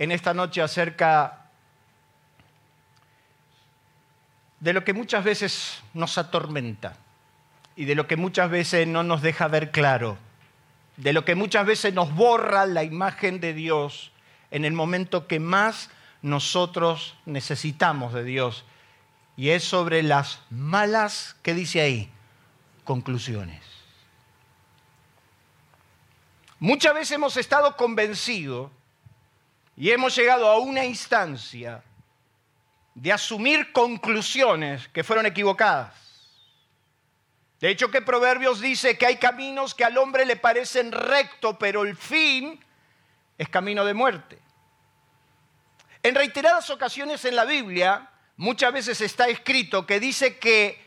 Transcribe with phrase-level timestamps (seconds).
[0.00, 1.50] en esta noche acerca
[4.58, 6.96] de lo que muchas veces nos atormenta
[7.76, 10.16] y de lo que muchas veces no nos deja ver claro,
[10.96, 14.10] de lo que muchas veces nos borra la imagen de Dios
[14.50, 15.90] en el momento que más
[16.22, 18.64] nosotros necesitamos de Dios.
[19.36, 22.10] Y es sobre las malas, ¿qué dice ahí?
[22.84, 23.62] Conclusiones.
[26.58, 28.70] Muchas veces hemos estado convencidos
[29.80, 31.82] y hemos llegado a una instancia
[32.94, 35.94] de asumir conclusiones que fueron equivocadas.
[37.60, 41.84] De hecho, que Proverbios dice que hay caminos que al hombre le parecen recto, pero
[41.84, 42.62] el fin
[43.38, 44.38] es camino de muerte.
[46.02, 50.78] En reiteradas ocasiones en la Biblia, muchas veces está escrito que dice que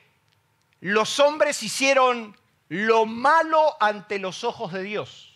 [0.81, 2.37] los hombres hicieron
[2.69, 5.32] lo malo ante los ojos de Dios.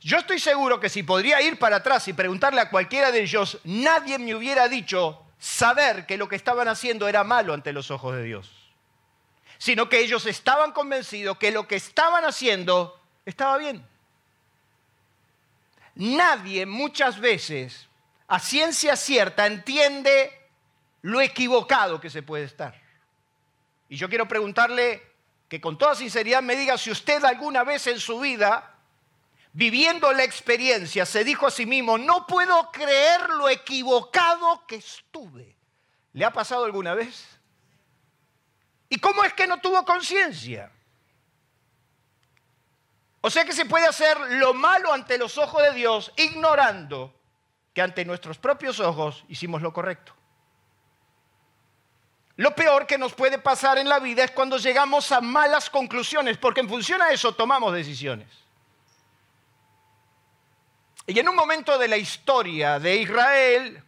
[0.00, 3.58] Yo estoy seguro que si podría ir para atrás y preguntarle a cualquiera de ellos,
[3.64, 8.16] nadie me hubiera dicho saber que lo que estaban haciendo era malo ante los ojos
[8.16, 8.50] de Dios,
[9.58, 13.86] sino que ellos estaban convencidos que lo que estaban haciendo estaba bien.
[15.96, 17.86] Nadie muchas veces
[18.26, 20.32] a ciencia cierta entiende
[21.02, 22.74] lo equivocado que se puede estar.
[23.90, 25.02] Y yo quiero preguntarle
[25.48, 28.79] que con toda sinceridad me diga si usted alguna vez en su vida
[29.52, 35.56] viviendo la experiencia, se dijo a sí mismo, no puedo creer lo equivocado que estuve.
[36.12, 37.26] ¿Le ha pasado alguna vez?
[38.88, 40.70] ¿Y cómo es que no tuvo conciencia?
[43.20, 47.14] O sea que se puede hacer lo malo ante los ojos de Dios ignorando
[47.74, 50.14] que ante nuestros propios ojos hicimos lo correcto.
[52.36, 56.38] Lo peor que nos puede pasar en la vida es cuando llegamos a malas conclusiones,
[56.38, 58.28] porque en función a eso tomamos decisiones.
[61.10, 63.82] Y en un momento de la historia de Israel,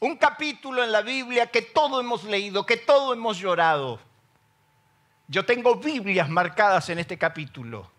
[0.00, 4.00] un capítulo en la Biblia que todo hemos leído, que todo hemos llorado.
[5.28, 7.90] Yo tengo Biblias marcadas en este capítulo,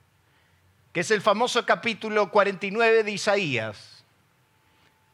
[0.92, 4.04] que es el famoso capítulo 49 de Isaías.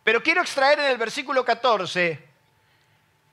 [0.06, 2.18] Pero quiero extraer en el versículo 14,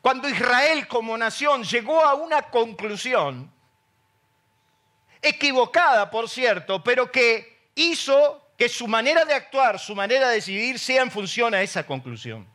[0.03, 3.49] cuando Israel como nación llegó a una conclusión,
[5.23, 10.79] equivocada por cierto, pero que hizo que su manera de actuar, su manera de decidir
[10.79, 12.47] sea en función a esa conclusión.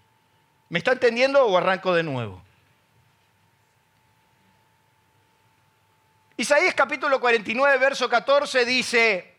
[0.69, 2.43] ¿Me está entendiendo o arranco de nuevo?
[6.37, 9.35] Isaías capítulo 49, verso 14 dice,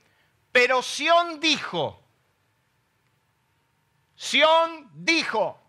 [0.51, 2.03] pero Sión dijo,
[4.17, 5.61] Sión dijo,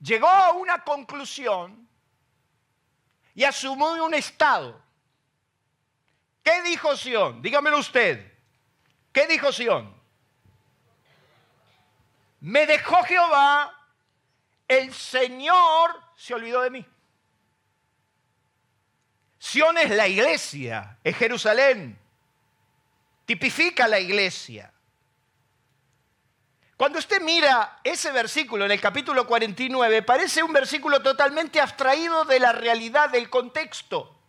[0.00, 1.86] llegó a una conclusión
[3.34, 4.80] y asumió un estado.
[6.42, 7.42] ¿Qué dijo Sión?
[7.42, 8.29] Dígamelo usted.
[9.12, 9.94] ¿Qué dijo Sión?
[12.40, 13.76] Me dejó Jehová,
[14.66, 16.86] el Señor se olvidó de mí.
[19.38, 21.98] Sión es la iglesia, es Jerusalén,
[23.26, 24.72] tipifica la iglesia.
[26.76, 32.40] Cuando usted mira ese versículo en el capítulo 49, parece un versículo totalmente abstraído de
[32.40, 34.19] la realidad del contexto.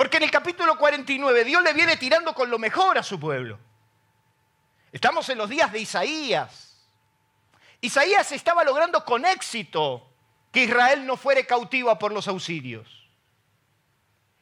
[0.00, 3.58] Porque en el capítulo 49 Dios le viene tirando con lo mejor a su pueblo.
[4.90, 6.88] Estamos en los días de Isaías.
[7.82, 10.10] Isaías estaba logrando con éxito
[10.50, 13.10] que Israel no fuere cautiva por los auxilios.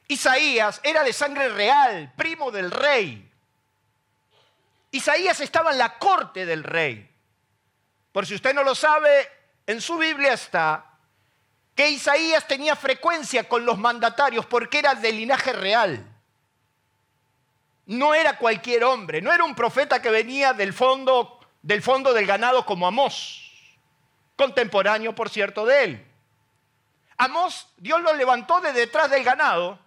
[0.07, 3.29] Isaías era de sangre real, primo del rey.
[4.93, 7.11] Isaías estaba en la corte del rey.
[8.13, 9.28] Por si usted no lo sabe,
[9.66, 10.88] en su Biblia está
[11.78, 16.04] que Isaías tenía frecuencia con los mandatarios porque era de linaje real.
[17.86, 22.27] No era cualquier hombre, no era un profeta que venía del fondo del, fondo del
[22.27, 23.53] ganado como Amós,
[24.34, 26.07] contemporáneo, por cierto, de él.
[27.16, 29.78] Amós, Dios lo levantó de detrás del ganado,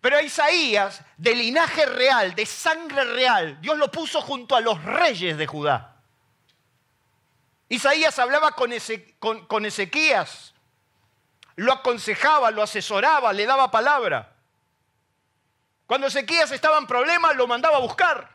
[0.00, 4.84] pero a Isaías, de linaje real, de sangre real, Dios lo puso junto a los
[4.84, 5.96] reyes de Judá.
[7.68, 8.70] Isaías hablaba con,
[9.48, 10.53] con Ezequías,
[11.56, 14.34] lo aconsejaba, lo asesoraba, le daba palabra.
[15.86, 18.30] Cuando Ezequías estaba en problemas, lo mandaba a buscar.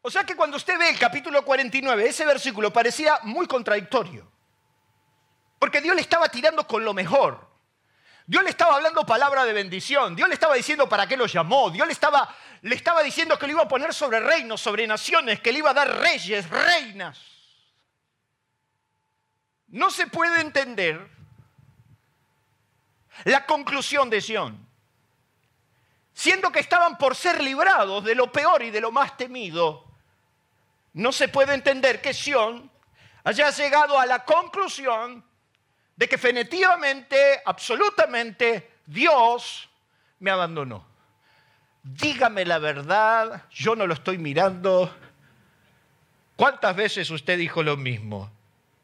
[0.00, 4.30] O sea que cuando usted ve el capítulo 49, ese versículo parecía muy contradictorio.
[5.58, 7.48] Porque Dios le estaba tirando con lo mejor.
[8.26, 10.16] Dios le estaba hablando palabra de bendición.
[10.16, 11.70] Dios le estaba diciendo para qué lo llamó.
[11.70, 15.40] Dios le estaba, le estaba diciendo que lo iba a poner sobre reinos, sobre naciones,
[15.40, 17.20] que le iba a dar reyes, reinas.
[19.72, 21.08] No se puede entender
[23.24, 24.66] la conclusión de Sion.
[26.14, 29.84] Siendo que estaban por ser librados de lo peor y de lo más temido,
[30.92, 32.70] no se puede entender que Sion
[33.24, 35.24] haya llegado a la conclusión
[35.96, 39.70] de que definitivamente, absolutamente, Dios
[40.18, 40.86] me abandonó.
[41.82, 44.94] Dígame la verdad, yo no lo estoy mirando.
[46.36, 48.30] ¿Cuántas veces usted dijo lo mismo?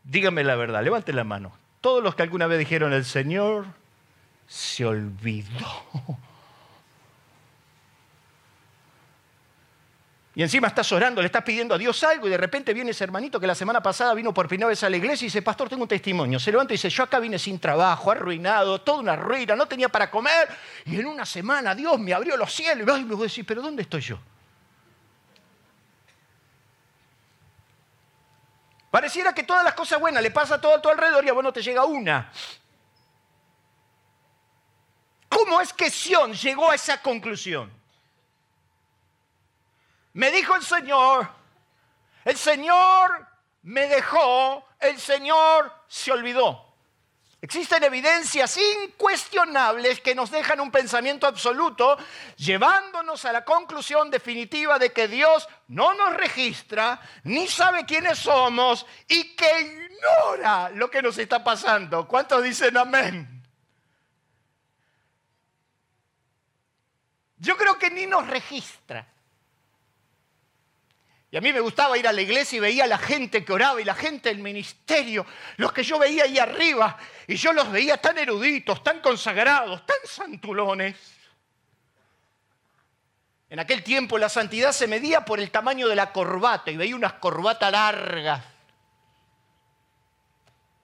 [0.09, 1.53] Dígame la verdad, levante la mano.
[1.83, 3.67] Todos los que alguna vez dijeron el Señor
[4.47, 5.85] se olvidó.
[10.35, 13.03] Y encima estás orando, le estás pidiendo a Dios algo y de repente viene ese
[13.03, 15.69] hermanito que la semana pasada vino por primera vez a la iglesia y dice, pastor,
[15.69, 16.39] tengo un testimonio.
[16.39, 19.89] Se levanta y dice, yo acá vine sin trabajo, arruinado, toda una ruina, no tenía
[19.89, 20.49] para comer.
[20.87, 22.99] Y en una semana Dios me abrió los cielos.
[22.99, 24.19] Y me voy a decir, pero ¿dónde estoy yo?
[28.91, 31.33] Pareciera que todas las cosas buenas le pasa a todo a tu alrededor y a
[31.33, 32.33] vos no te llega una.
[35.29, 37.71] ¿Cómo es que Sion llegó a esa conclusión?
[40.15, 41.29] Me dijo el Señor,
[42.25, 43.27] el Señor
[43.63, 46.68] me dejó, el Señor se olvidó.
[47.41, 51.97] Existen evidencias incuestionables que nos dejan un pensamiento absoluto,
[52.37, 58.85] llevándonos a la conclusión definitiva de que Dios no nos registra, ni sabe quiénes somos
[59.07, 62.09] y que ignora lo que nos está pasando.
[62.09, 63.39] ¿Cuántos dicen amén?
[67.37, 69.07] Yo creo que ni nos registra.
[71.31, 73.53] Y a mí me gustaba ir a la iglesia y veía a la gente que
[73.53, 75.27] oraba y la gente del ministerio,
[75.59, 76.97] los que yo veía ahí arriba,
[77.27, 80.97] y yo los veía tan eruditos, tan consagrados, tan santulones.
[83.51, 86.97] En aquel tiempo la santidad se medía por el tamaño de la corbata y veía
[86.97, 88.43] unas corbatas largas.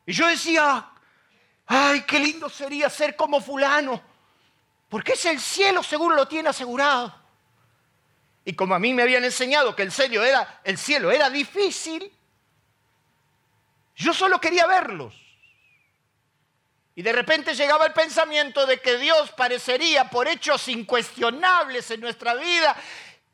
[0.04, 0.90] Y yo decía,
[1.66, 4.02] ay, qué lindo sería ser como fulano,
[4.90, 7.23] porque es el cielo, seguro lo tiene asegurado.
[8.44, 12.12] Y como a mí me habían enseñado que el cielo era, difícil,
[13.96, 15.14] yo solo quería verlos.
[16.94, 22.34] Y de repente llegaba el pensamiento de que Dios parecería por hechos incuestionables en nuestra
[22.34, 22.76] vida,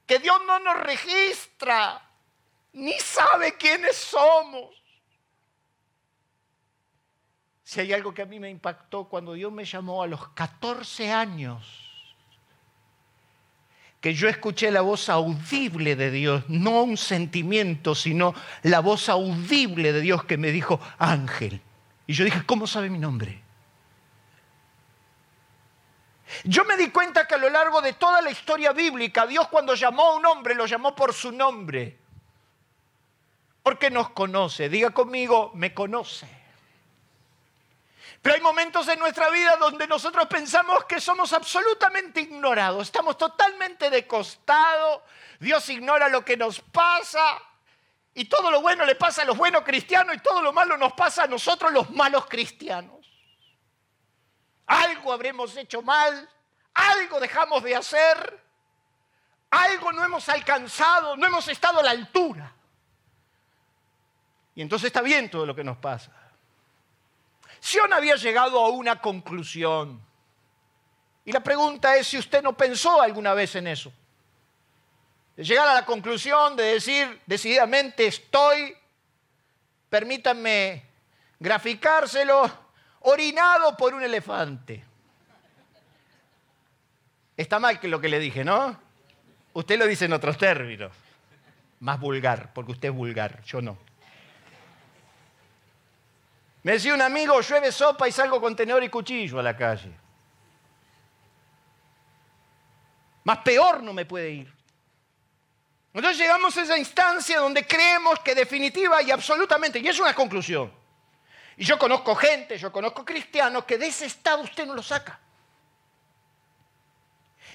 [0.07, 2.01] que Dios no nos registra,
[2.73, 4.81] ni sabe quiénes somos.
[7.65, 11.13] Si hay algo que a mí me impactó cuando Dios me llamó a los 14
[11.13, 11.90] años,
[14.01, 19.93] que yo escuché la voz audible de Dios, no un sentimiento, sino la voz audible
[19.93, 21.61] de Dios que me dijo, ángel.
[22.07, 23.43] Y yo dije, ¿cómo sabe mi nombre?
[26.45, 29.75] Yo me di cuenta que a lo largo de toda la historia bíblica, Dios cuando
[29.75, 31.99] llamó a un hombre, lo llamó por su nombre.
[33.63, 34.69] Porque nos conoce.
[34.71, 36.40] Diga conmigo, me conoce.
[38.23, 43.89] Pero hay momentos en nuestra vida donde nosotros pensamos que somos absolutamente ignorados, estamos totalmente
[43.89, 45.05] de costado,
[45.39, 47.41] Dios ignora lo que nos pasa
[48.13, 50.93] y todo lo bueno le pasa a los buenos cristianos y todo lo malo nos
[50.93, 52.99] pasa a nosotros los malos cristianos.
[54.67, 56.29] Algo habremos hecho mal,
[56.75, 58.45] algo dejamos de hacer,
[59.51, 62.53] algo no hemos alcanzado, no hemos estado a la altura.
[64.55, 66.20] Y entonces está bien todo lo que nos pasa.
[67.61, 70.01] Sion había llegado a una conclusión.
[71.25, 73.93] Y la pregunta es si usted no pensó alguna vez en eso.
[75.37, 78.75] De llegar a la conclusión de decir decididamente estoy,
[79.89, 80.85] permítanme
[81.39, 82.51] graficárselo,
[83.01, 84.85] orinado por un elefante.
[87.37, 88.79] Está mal que lo que le dije, ¿no?
[89.53, 90.93] Usted lo dice en otros términos,
[91.81, 93.79] más vulgar, porque usted es vulgar, yo no.
[96.63, 99.91] Me decía un amigo, llueve sopa y salgo con tenedor y cuchillo a la calle.
[103.25, 104.55] Más peor no me puede ir.
[105.93, 110.73] Entonces llegamos a esa instancia donde creemos que definitiva y absolutamente, y es una conclusión.
[111.57, 115.19] Y yo conozco gente, yo conozco cristianos que de ese estado usted no lo saca.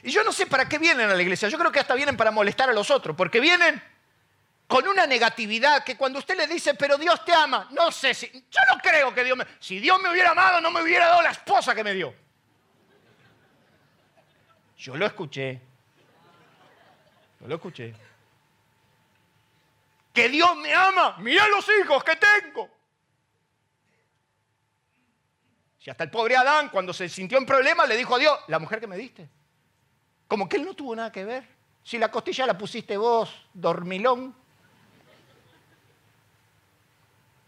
[0.04, 2.18] Y yo no sé para qué vienen a la iglesia, yo creo que hasta vienen
[2.18, 3.82] para molestar a los otros, porque vienen
[4.68, 8.28] con una negatividad que cuando usted le dice, pero Dios te ama, no sé si,
[8.28, 11.22] yo no creo que Dios me, si Dios me hubiera amado no me hubiera dado
[11.22, 12.14] la esposa que me dio.
[14.78, 15.62] Yo lo escuché,
[17.40, 17.94] yo lo escuché.
[20.14, 22.70] que Dios me ama, mira los hijos que tengo.
[25.80, 28.58] Si hasta el pobre Adán, cuando se sintió en problemas, le dijo a Dios, la
[28.58, 29.30] mujer que me diste.
[30.28, 31.48] Como que él no tuvo nada que ver.
[31.84, 34.36] Si la costilla la pusiste vos, dormilón.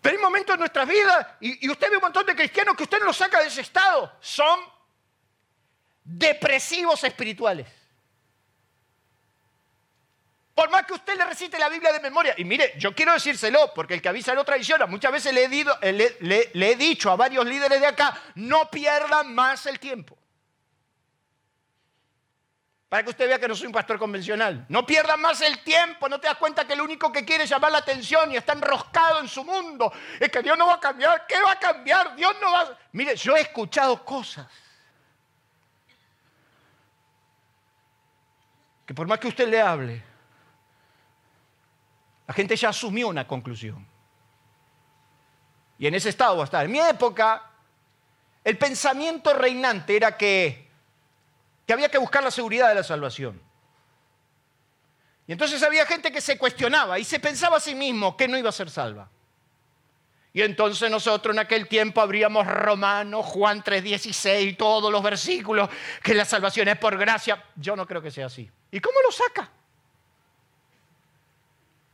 [0.08, 2.84] Pero hay momentos en nuestras vidas, y, y usted ve un montón de cristianos que
[2.84, 4.10] usted no los saca de ese estado.
[4.22, 4.58] Son
[6.02, 7.68] depresivos espirituales.
[10.56, 12.36] Por más que usted le recite la Biblia de memoria.
[12.38, 14.86] Y mire, yo quiero decírselo, porque el que avisa no traiciona.
[14.86, 19.66] Muchas veces le he, le he dicho a varios líderes de acá, no pierdan más
[19.66, 20.18] el tiempo.
[22.90, 24.66] Para que usted vea que no soy un pastor convencional.
[24.70, 27.72] No pierdan más el tiempo, no te das cuenta que el único que quiere llamar
[27.72, 31.28] la atención y está enroscado en su mundo es que Dios no va a cambiar.
[31.28, 32.16] ¿Qué va a cambiar?
[32.16, 32.78] Dios no va a...
[32.94, 34.48] Mire, yo he escuchado cosas
[38.86, 40.02] que por más que usted le hable,
[42.26, 43.86] la gente ya asumió una conclusión.
[45.78, 46.64] Y en ese estado va a estar.
[46.64, 47.52] En mi época,
[48.46, 50.67] el pensamiento reinante era que,
[51.68, 53.42] que había que buscar la seguridad de la salvación.
[55.28, 58.38] Y entonces había gente que se cuestionaba y se pensaba a sí mismo que no
[58.38, 59.10] iba a ser salva.
[60.32, 65.70] Y entonces nosotros en aquel tiempo abríamos Romanos, Juan 3:16, todos los versículos,
[66.02, 67.44] que la salvación es por gracia.
[67.56, 68.50] Yo no creo que sea así.
[68.72, 69.52] ¿Y cómo lo saca?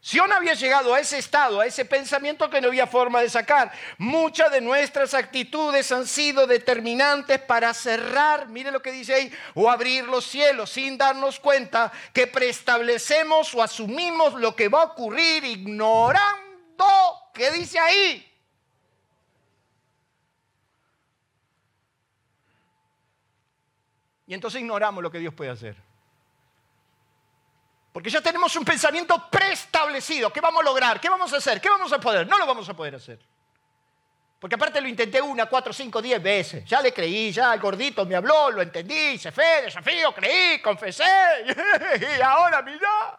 [0.05, 3.71] Sion había llegado a ese estado, a ese pensamiento que no había forma de sacar.
[3.97, 9.69] Muchas de nuestras actitudes han sido determinantes para cerrar, mire lo que dice ahí, o
[9.69, 15.45] abrir los cielos sin darnos cuenta que preestablecemos o asumimos lo que va a ocurrir
[15.45, 16.85] ignorando,
[17.33, 18.29] ¿qué dice ahí?
[24.27, 25.92] Y entonces ignoramos lo que Dios puede hacer.
[27.93, 30.33] Porque ya tenemos un pensamiento preestablecido.
[30.33, 30.99] ¿Qué vamos a lograr?
[30.99, 31.61] ¿Qué vamos a hacer?
[31.61, 32.27] ¿Qué vamos a poder?
[32.27, 33.19] No lo vamos a poder hacer.
[34.39, 36.65] Porque aparte lo intenté una, cuatro, cinco, diez veces.
[36.65, 41.05] Ya le creí, ya el gordito me habló, lo entendí, hice fe, desafío, creí, confesé.
[42.17, 43.17] y ahora mira.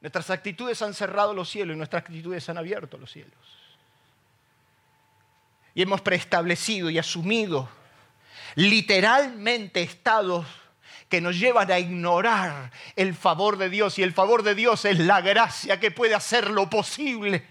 [0.00, 3.38] Nuestras actitudes han cerrado los cielos y nuestras actitudes han abierto los cielos.
[5.74, 7.68] Y hemos preestablecido y asumido
[8.56, 10.44] literalmente estados
[11.10, 14.98] que nos llevan a ignorar el favor de Dios y el favor de Dios es
[15.00, 17.44] la gracia que puede hacer lo posible.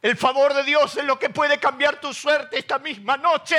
[0.00, 3.56] El favor de Dios es lo que puede cambiar tu suerte esta misma noche.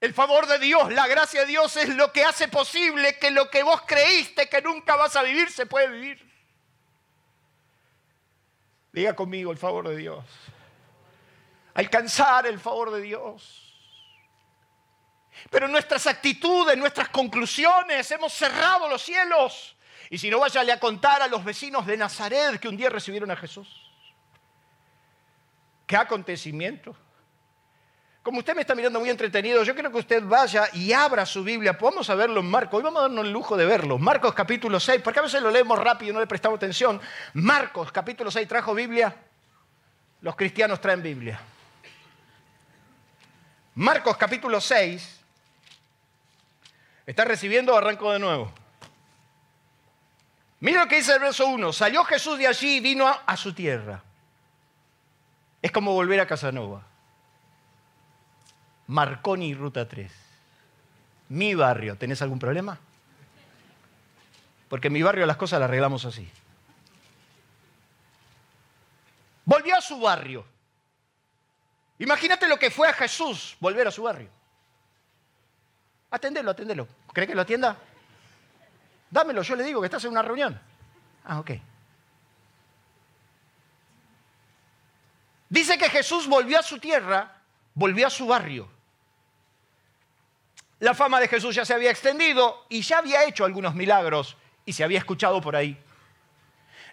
[0.00, 3.50] El favor de Dios, la gracia de Dios es lo que hace posible que lo
[3.50, 6.26] que vos creíste que nunca vas a vivir se puede vivir.
[8.92, 10.24] Diga conmigo el favor de Dios.
[11.74, 13.65] Alcanzar el favor de Dios.
[15.50, 19.76] Pero nuestras actitudes, nuestras conclusiones, hemos cerrado los cielos.
[20.10, 23.30] Y si no, váyale a contar a los vecinos de Nazaret que un día recibieron
[23.30, 23.68] a Jesús.
[25.86, 26.96] ¿Qué acontecimiento?
[28.22, 31.44] Como usted me está mirando muy entretenido, yo quiero que usted vaya y abra su
[31.44, 31.78] Biblia.
[31.80, 32.78] Vamos a verlo en Marcos.
[32.78, 33.98] Hoy vamos a darnos el lujo de verlo.
[33.98, 37.00] Marcos capítulo 6, porque a veces lo leemos rápido y no le prestamos atención.
[37.34, 39.14] Marcos capítulo 6, ¿trajo Biblia?
[40.22, 41.38] Los cristianos traen Biblia.
[43.76, 45.20] Marcos capítulo 6,
[47.06, 48.52] ¿Está recibiendo arranco de nuevo?
[50.60, 51.72] Mira lo que dice el verso 1.
[51.72, 54.02] Salió Jesús de allí y vino a, su tierra.
[55.62, 56.82] Es como volver a Casanova.
[58.88, 60.10] Marconi, Ruta 3.
[61.28, 61.96] Mi barrio.
[61.96, 62.78] ¿Tenés algún problema?
[64.68, 66.28] Porque en mi barrio las cosas las arreglamos así.
[69.44, 70.44] Volvió a su barrio.
[72.00, 74.35] Imagínate lo que fue a Jesús volver a su barrio.
[76.10, 76.88] Atendelo, atendelo.
[77.12, 77.76] ¿Cree que lo atienda?
[79.10, 80.58] Dámelo, yo le digo que estás en una reunión.
[81.24, 81.50] Ah, ok.
[85.48, 87.40] Dice que Jesús volvió a su tierra,
[87.74, 88.68] volvió a su barrio.
[90.80, 94.72] La fama de Jesús ya se había extendido y ya había hecho algunos milagros y
[94.72, 95.80] se había escuchado por ahí.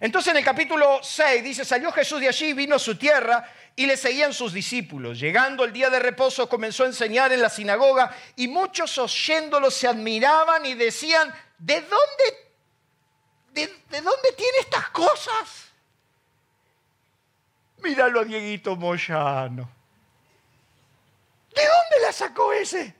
[0.03, 3.85] Entonces en el capítulo 6 dice, salió Jesús de allí, vino a su tierra y
[3.85, 5.17] le seguían sus discípulos.
[5.17, 9.87] Llegando el día de reposo comenzó a enseñar en la sinagoga y muchos oyéndolo se
[9.87, 12.51] admiraban y decían, ¿de dónde,
[13.53, 15.71] de, dónde tiene estas cosas?
[17.77, 19.69] Míralo a Dieguito Moyano.
[21.55, 22.93] ¿De dónde la sacó ese?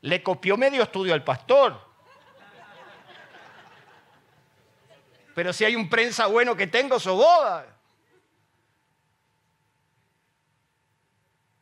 [0.00, 1.89] Le copió medio estudio al pastor.
[5.34, 7.66] Pero si hay un prensa bueno que tengo, su boda.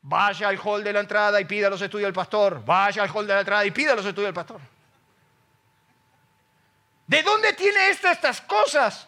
[0.02, 2.64] Vaya al hall de la entrada y pida los estudios del pastor.
[2.64, 4.60] Vaya al hall de la entrada y pida los estudios del pastor.
[7.06, 9.06] ¿De dónde tiene estas cosas?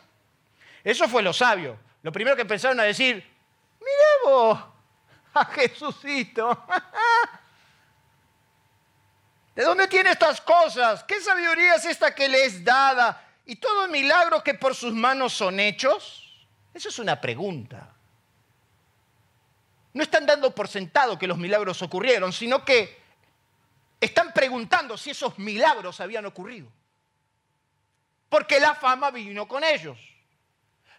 [0.84, 1.78] Eso fue lo sabio.
[2.02, 3.16] Lo primero que empezaron a decir,
[3.78, 4.58] mire vos,
[5.34, 6.64] a Jesucito.
[9.54, 11.04] ¿De dónde tiene estas cosas?
[11.04, 13.29] ¿Qué sabiduría es esta que le es dada?
[13.46, 16.46] ¿Y todos milagros que por sus manos son hechos?
[16.72, 17.94] Eso es una pregunta.
[19.92, 23.00] No están dando por sentado que los milagros ocurrieron, sino que
[24.00, 26.68] están preguntando si esos milagros habían ocurrido.
[28.28, 29.98] Porque la fama vino con ellos.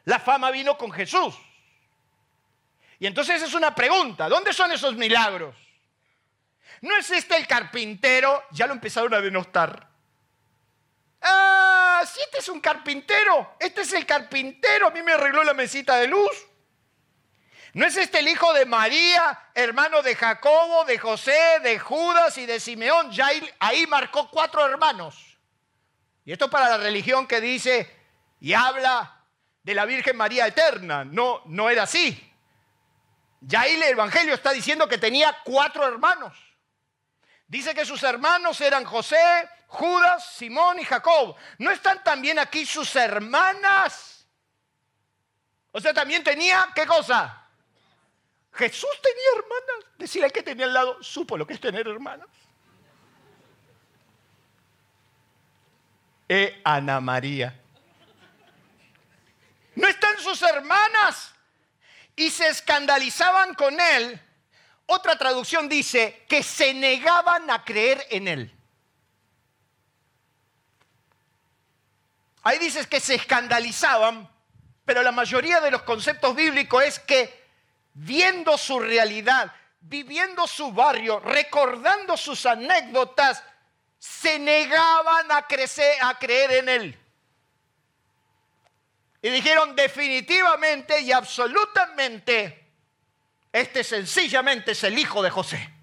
[0.05, 1.35] La fama vino con Jesús.
[2.99, 5.55] Y entonces es una pregunta, ¿dónde son esos milagros?
[6.81, 8.43] ¿No es este el carpintero?
[8.51, 9.87] Ya lo empezaron a denostar.
[11.21, 15.53] Ah, si este es un carpintero, este es el carpintero, a mí me arregló la
[15.53, 16.47] mesita de luz.
[17.73, 22.45] ¿No es este el hijo de María, hermano de Jacobo, de José, de Judas y
[22.45, 23.11] de Simeón?
[23.11, 23.29] Ya
[23.59, 25.37] ahí, marcó cuatro hermanos.
[26.25, 27.89] Y esto para la religión que dice
[28.41, 29.23] y habla
[29.63, 31.05] de la Virgen María eterna.
[31.05, 32.29] No, no era así.
[33.39, 36.37] Ya ahí el Evangelio está diciendo que tenía cuatro hermanos.
[37.47, 41.33] Dice que sus hermanos eran José, Judas, Simón y Jacob.
[41.57, 44.27] ¿No están también aquí sus hermanas?
[45.71, 47.47] O sea, también tenía, ¿qué cosa?
[48.51, 49.91] Jesús tenía hermanas.
[49.97, 52.27] Decía que tenía al lado, supo lo que es tener hermanas.
[56.27, 57.57] E Ana María.
[59.75, 61.33] No están sus hermanas.
[62.17, 64.19] Y se escandalizaban con él.
[64.85, 68.60] Otra traducción dice que se negaban a creer en él.
[72.43, 74.29] Ahí dices que se escandalizaban,
[74.85, 77.41] pero la mayoría de los conceptos bíblicos es que
[77.93, 83.43] viendo su realidad, viviendo su barrio, recordando sus anécdotas,
[83.99, 86.99] se negaban a, crecer, a creer en él.
[89.21, 92.73] Y dijeron definitivamente y absolutamente,
[93.51, 95.80] este sencillamente es el hijo de José.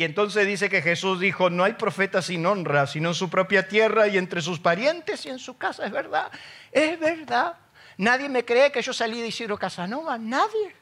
[0.00, 3.68] Y entonces dice que Jesús dijo, no hay profeta sin honra, sino en su propia
[3.68, 5.84] tierra y entre sus parientes y en su casa.
[5.84, 6.32] Es verdad,
[6.72, 7.58] es verdad.
[7.98, 10.74] Nadie me cree que yo salí de Isidro Casanova, nadie.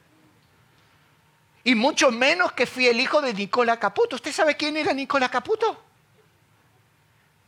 [1.65, 4.15] Y mucho menos que fui el hijo de Nicola Caputo.
[4.15, 5.83] ¿Usted sabe quién era Nicola Caputo?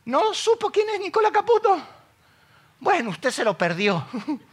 [0.03, 1.81] ¿No supo quién es Nicola Caputo?
[2.81, 4.05] Bueno, usted se lo perdió.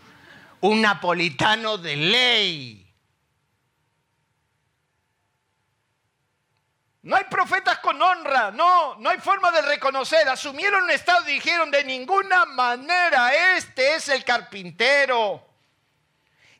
[0.60, 2.87] Un napolitano de ley.
[7.02, 10.28] No hay profetas con honra, no, no hay forma de reconocer.
[10.28, 15.44] Asumieron un estado y dijeron de ninguna manera, este es el carpintero.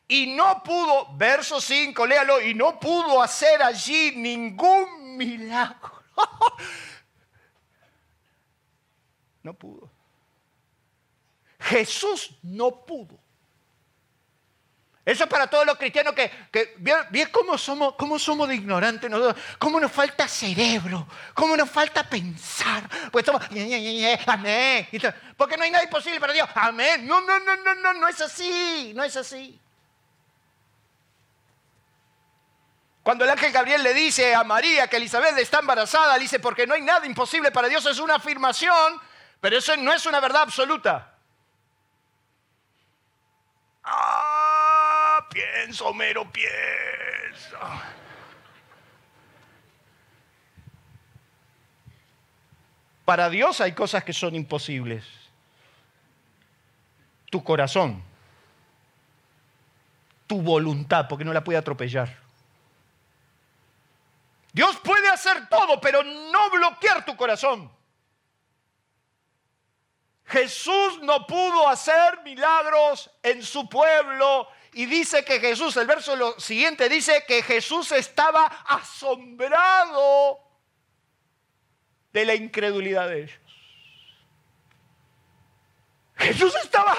[0.07, 6.03] Y no pudo, verso 5, léalo, y no pudo hacer allí ningún milagro.
[9.41, 9.91] No pudo.
[11.59, 13.19] Jesús no pudo.
[15.09, 19.43] Eso es para todos los cristianos que, que cómo somos, cómo somos de ignorantes nosotros,
[19.59, 22.87] cómo nos falta cerebro, cómo nos falta pensar.
[23.11, 23.43] Pues somos,
[24.27, 24.87] amén.
[25.35, 26.47] Porque no hay nada imposible para Dios.
[26.55, 27.07] Amén.
[27.07, 29.59] No, no, no, no, no, no es así, no es así.
[33.03, 36.67] Cuando el ángel Gabriel le dice a María que Elizabeth está embarazada, le dice, porque
[36.67, 39.01] no hay nada imposible para Dios, es una afirmación,
[39.41, 41.15] pero eso no es una verdad absoluta.
[43.85, 44.39] ¡Ah!
[45.39, 47.59] Pienso, mero pienso.
[53.05, 55.05] Para Dios hay cosas que son imposibles.
[57.31, 58.03] Tu corazón,
[60.27, 62.17] tu voluntad, porque no la puede atropellar.
[64.53, 67.71] Dios puede hacer todo, pero no bloquear tu corazón.
[70.27, 76.89] Jesús no pudo hacer milagros en su pueblo y dice que Jesús, el verso siguiente
[76.89, 80.41] dice que Jesús estaba asombrado
[82.13, 83.41] de la incredulidad de ellos.
[86.17, 86.97] Jesús estaba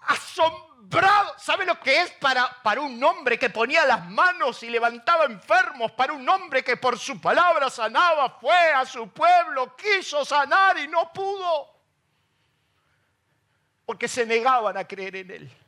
[0.00, 1.34] asombrado.
[1.38, 5.92] ¿Sabe lo que es para, para un hombre que ponía las manos y levantaba enfermos?
[5.92, 10.88] Para un hombre que por su palabra sanaba, fue a su pueblo, quiso sanar y
[10.88, 11.68] no pudo.
[13.84, 15.59] Porque se negaban a creer en él.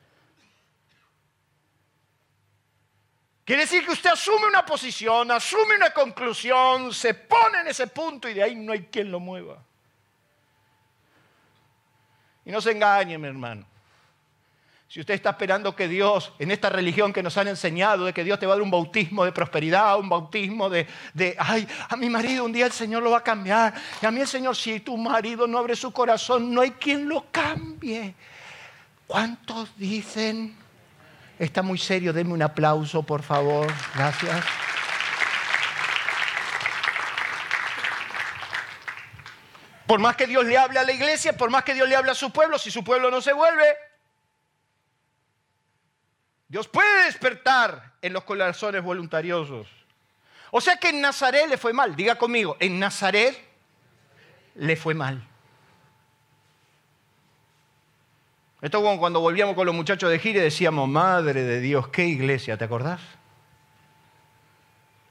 [3.53, 8.27] Quiere decir que usted asume una posición, asume una conclusión, se pone en ese punto
[8.27, 9.63] y de ahí no hay quien lo mueva.
[12.47, 13.67] Y no se engañe, mi hermano.
[14.89, 18.25] Si usted está esperando que Dios, en esta religión que nos han enseñado, de que
[18.25, 21.95] Dios te va a dar un bautismo de prosperidad, un bautismo de, de, ay, a
[21.97, 23.75] mi marido un día el Señor lo va a cambiar.
[24.01, 27.07] Y a mí el Señor, si tu marido no abre su corazón, no hay quien
[27.07, 28.15] lo cambie.
[29.07, 30.62] ¿Cuántos dicen?
[31.43, 33.67] Está muy serio, denme un aplauso, por favor.
[33.97, 34.45] Gracias.
[39.89, 42.13] Por más que Dios le hable a la iglesia, por más que Dios le hable
[42.13, 43.77] a su pueblo, si su pueblo no se vuelve,
[46.47, 49.67] Dios puede despertar en los corazones voluntariosos.
[50.53, 51.97] O sea que en Nazaret le fue mal.
[51.97, 53.37] Diga conmigo, en Nazaret
[54.55, 55.27] le fue mal.
[58.63, 62.65] Esto cuando volvíamos con los muchachos de gira decíamos, Madre de Dios, qué iglesia, ¿te
[62.65, 63.01] acordás?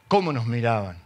[0.08, 0.98] ¿Cómo nos miraban?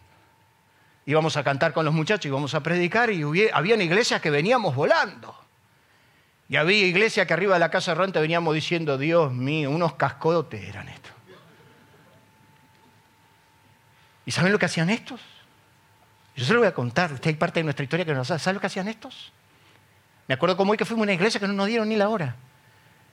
[1.07, 5.35] Íbamos a cantar con los muchachos, íbamos a predicar y había iglesias que veníamos volando.
[6.47, 10.63] Y había iglesia que arriba de la casa errante veníamos diciendo, Dios mío, unos cascotes
[10.63, 11.13] eran estos.
[14.27, 15.19] ¿Y saben lo que hacían estos?
[16.35, 18.39] Yo se lo voy a contar, usted hay parte de nuestra historia que no sabe.
[18.39, 19.31] ¿Saben lo que hacían estos?
[20.27, 22.09] Me acuerdo como hoy que fuimos a una iglesia que no nos dieron ni la
[22.09, 22.35] hora.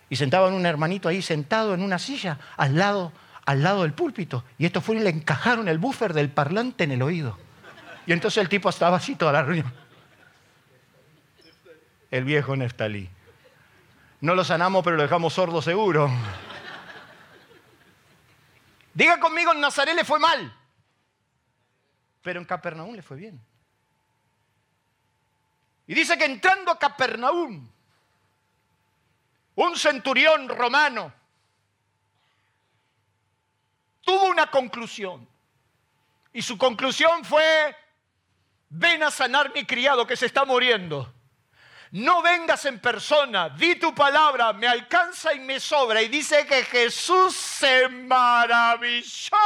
[0.08, 3.12] Y sentaban un hermanito ahí sentado en una silla al lado,
[3.44, 4.44] al lado del púlpito.
[4.58, 7.38] Y estos fueron y le encajaron el buffer del parlante en el oído.
[8.06, 9.72] Y entonces el tipo estaba así toda la reunión.
[12.10, 13.08] El viejo Neftalí.
[14.20, 16.10] No lo sanamos, pero lo dejamos sordo seguro.
[18.94, 20.54] Diga conmigo, en Nazaret le fue mal,
[22.22, 23.40] pero en Capernaum le fue bien.
[25.86, 27.68] Y dice que entrando a Capernaum,
[29.54, 31.12] un centurión romano
[34.00, 35.28] tuvo una conclusión.
[36.32, 37.76] Y su conclusión fue,
[38.70, 41.12] ven a sanar mi criado que se está muriendo.
[41.90, 46.00] No vengas en persona, di tu palabra, me alcanza y me sobra.
[46.00, 49.36] Y dice que Jesús se maravilló.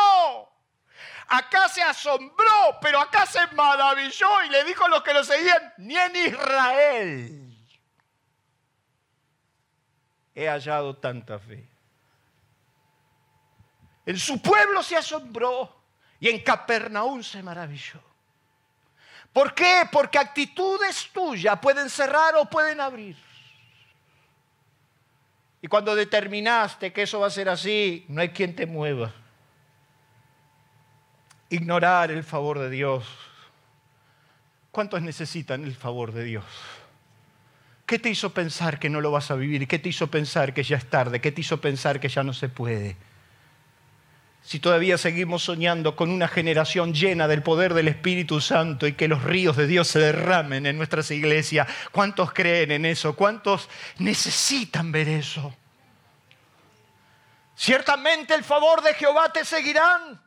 [1.29, 5.75] Acá se asombró, pero acá se maravilló y le dijo a los que lo seguían,
[5.79, 7.47] ni en Israel
[10.37, 11.67] he hallado tanta fe.
[14.05, 15.75] En su pueblo se asombró
[16.21, 18.01] y en Capernaum se maravilló.
[19.33, 19.89] ¿Por qué?
[19.91, 23.17] Porque actitudes tuyas pueden cerrar o pueden abrir.
[25.63, 29.13] Y cuando determinaste que eso va a ser así, no hay quien te mueva.
[31.51, 33.05] Ignorar el favor de Dios.
[34.71, 36.45] ¿Cuántos necesitan el favor de Dios?
[37.87, 39.69] ¿Qué te hizo pensar que no lo vas a vivir?
[39.69, 41.21] ¿Qué te hizo pensar que ya es tarde?
[41.21, 42.97] ¿Qué te hizo pensar que ya no se puede?
[44.47, 49.09] si todavía seguimos soñando con una generación llena del poder del Espíritu Santo y que
[49.09, 51.67] los ríos de Dios se derramen en nuestras iglesias.
[51.91, 53.17] ¿Cuántos creen en eso?
[53.17, 55.53] ¿Cuántos necesitan ver eso?
[57.57, 60.23] Ciertamente el favor de Jehová te seguirán.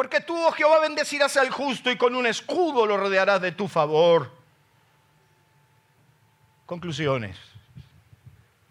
[0.00, 3.68] Porque tú, oh Jehová, bendecirás al justo y con un escudo lo rodearás de tu
[3.68, 4.32] favor.
[6.64, 7.36] Conclusiones.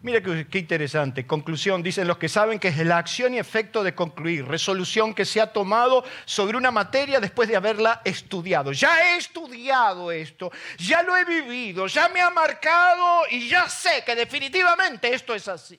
[0.00, 1.28] Mira qué, interesante.
[1.28, 5.24] Conclusión, dicen los que saben que es la acción y efecto de concluir, resolución que
[5.24, 8.72] se ha tomado sobre una materia después de haberla estudiado.
[8.72, 14.02] Ya he estudiado esto, ya lo he vivido, ya me ha marcado y ya sé
[14.04, 15.78] que definitivamente esto es así.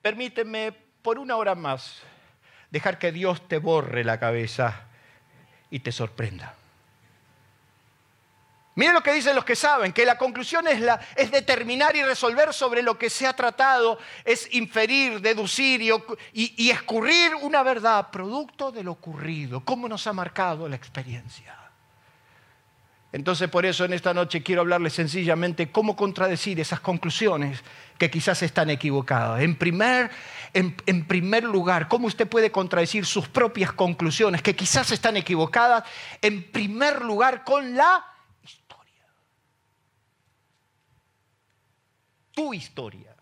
[0.00, 2.02] Permíteme por una hora más
[2.70, 4.86] dejar que Dios te borre la cabeza
[5.70, 6.54] y te sorprenda.
[8.76, 12.02] Miren lo que dicen los que saben, que la conclusión es, la, es determinar y
[12.02, 18.70] resolver sobre lo que se ha tratado, es inferir, deducir y, escurrir una verdad producto
[18.70, 21.65] de lo ocurrido, cómo nos ha marcado la experiencia.
[23.16, 27.64] Entonces por eso en esta noche quiero hablarles sencillamente cómo contradecir esas conclusiones
[27.96, 29.40] que quizás están equivocadas.
[29.40, 30.10] En primer,
[30.52, 35.84] en, primer lugar, cómo usted puede contradecir sus propias conclusiones que quizás están equivocadas.
[36.20, 38.04] En primer lugar, con la
[42.32, 43.16] tu historia.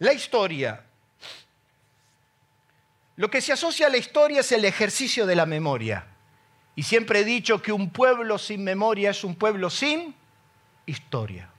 [0.00, 0.84] La historia.
[3.16, 6.17] Lo que se asocia a la historia es el ejercicio de la memoria.
[6.78, 10.14] Y siempre he dicho que un pueblo sin memoria es un pueblo sin
[10.86, 11.50] historia.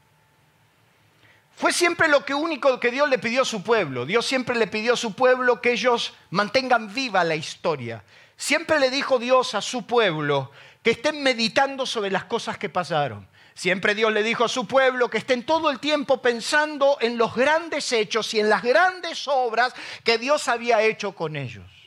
[1.58, 4.06] Fue siempre lo que único que Dios le pidió a su pueblo.
[4.06, 8.02] Dios siempre le pidió a su pueblo que ellos mantengan viva la historia.
[8.38, 10.52] Siempre le dijo Dios a su pueblo
[10.82, 13.28] que estén meditando sobre las cosas que pasaron.
[13.54, 17.36] Siempre Dios le dijo a su pueblo que estén todo el tiempo pensando en los
[17.36, 19.74] grandes hechos y en las grandes obras
[20.06, 21.79] que Dios había hecho con ellos.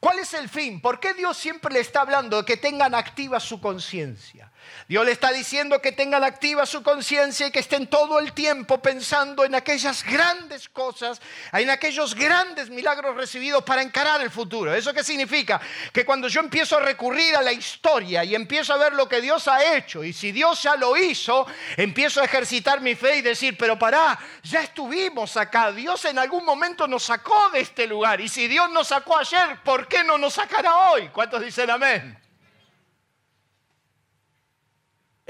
[0.00, 0.80] ¿Cuál es el fin?
[0.80, 4.49] ¿Por qué Dios siempre le está hablando de que tengan activa su conciencia?
[4.88, 8.82] Dios le está diciendo que tengan activa su conciencia y que estén todo el tiempo
[8.82, 11.20] pensando en aquellas grandes cosas,
[11.52, 14.74] en aquellos grandes milagros recibidos para encarar el futuro.
[14.74, 15.60] ¿Eso qué significa?
[15.92, 19.20] Que cuando yo empiezo a recurrir a la historia y empiezo a ver lo que
[19.20, 23.22] Dios ha hecho, y si Dios ya lo hizo, empiezo a ejercitar mi fe y
[23.22, 28.20] decir, pero pará, ya estuvimos acá, Dios en algún momento nos sacó de este lugar,
[28.20, 31.08] y si Dios nos sacó ayer, ¿por qué no nos sacará hoy?
[31.08, 32.29] ¿Cuántos dicen amén?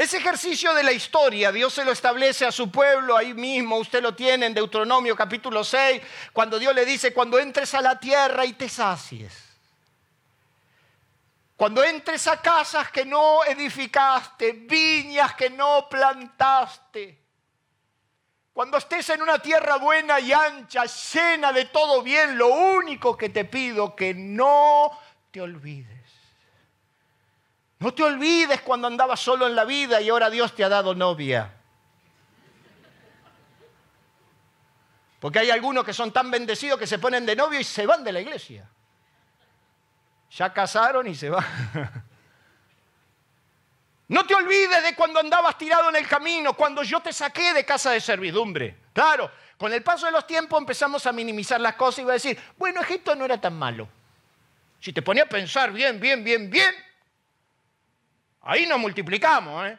[0.01, 4.03] Ese ejercicio de la historia, Dios se lo establece a su pueblo ahí mismo, usted
[4.03, 6.01] lo tiene en Deuteronomio capítulo 6,
[6.33, 9.31] cuando Dios le dice, cuando entres a la tierra y te sacies,
[11.55, 17.19] cuando entres a casas que no edificaste, viñas que no plantaste,
[18.55, 23.29] cuando estés en una tierra buena y ancha, llena de todo bien, lo único que
[23.29, 24.99] te pido que no
[25.31, 26.00] te olvides
[27.81, 30.95] no te olvides cuando andabas solo en la vida y ahora Dios te ha dado
[30.95, 31.55] novia.
[35.19, 38.05] Porque hay algunos que son tan bendecidos que se ponen de novio y se van
[38.05, 38.69] de la iglesia.
[40.33, 41.45] Ya casaron y se van.
[44.09, 47.65] No te olvides de cuando andabas tirado en el camino, cuando yo te saqué de
[47.65, 48.77] casa de servidumbre.
[48.93, 52.15] Claro, con el paso de los tiempos empezamos a minimizar las cosas y iba a
[52.15, 53.89] decir, bueno, Egipto no era tan malo.
[54.81, 56.75] Si te ponía a pensar bien, bien, bien, bien,
[58.43, 59.79] Ahí nos multiplicamos, ¿eh?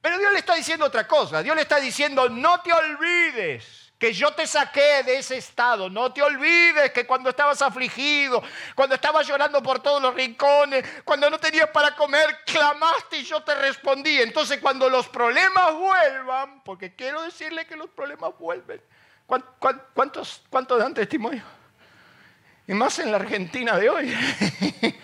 [0.00, 1.42] Pero Dios le está diciendo otra cosa.
[1.42, 5.90] Dios le está diciendo, no te olvides que yo te saqué de ese estado.
[5.90, 8.42] No te olvides que cuando estabas afligido,
[8.74, 13.42] cuando estabas llorando por todos los rincones, cuando no tenías para comer, clamaste y yo
[13.42, 14.20] te respondí.
[14.20, 18.80] Entonces cuando los problemas vuelvan, porque quiero decirle que los problemas vuelven.
[19.26, 21.42] ¿Cuántos, cuántos dan testimonio?
[22.66, 24.14] Y más en la Argentina de hoy.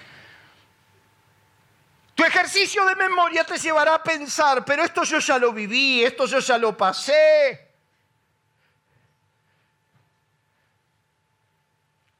[2.14, 6.26] Tu ejercicio de memoria te llevará a pensar, pero esto yo ya lo viví, esto
[6.26, 7.72] yo ya lo pasé.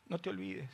[0.09, 0.70] No te olvides.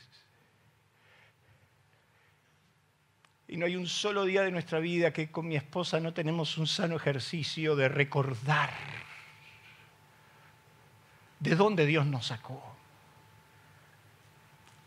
[3.49, 6.57] Y no hay un solo día de nuestra vida que con mi esposa no tenemos
[6.57, 8.71] un sano ejercicio de recordar
[11.41, 12.63] de dónde Dios nos sacó.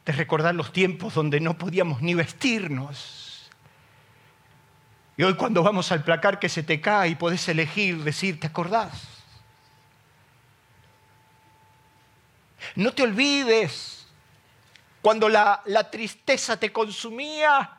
[0.05, 3.22] De recordar los tiempos donde no podíamos ni vestirnos
[5.15, 8.47] y hoy cuando vamos al placar que se te cae y podés elegir, decir, ¿te
[8.47, 8.91] acordás?
[12.75, 14.07] No te olvides
[15.01, 17.77] cuando la, la tristeza te consumía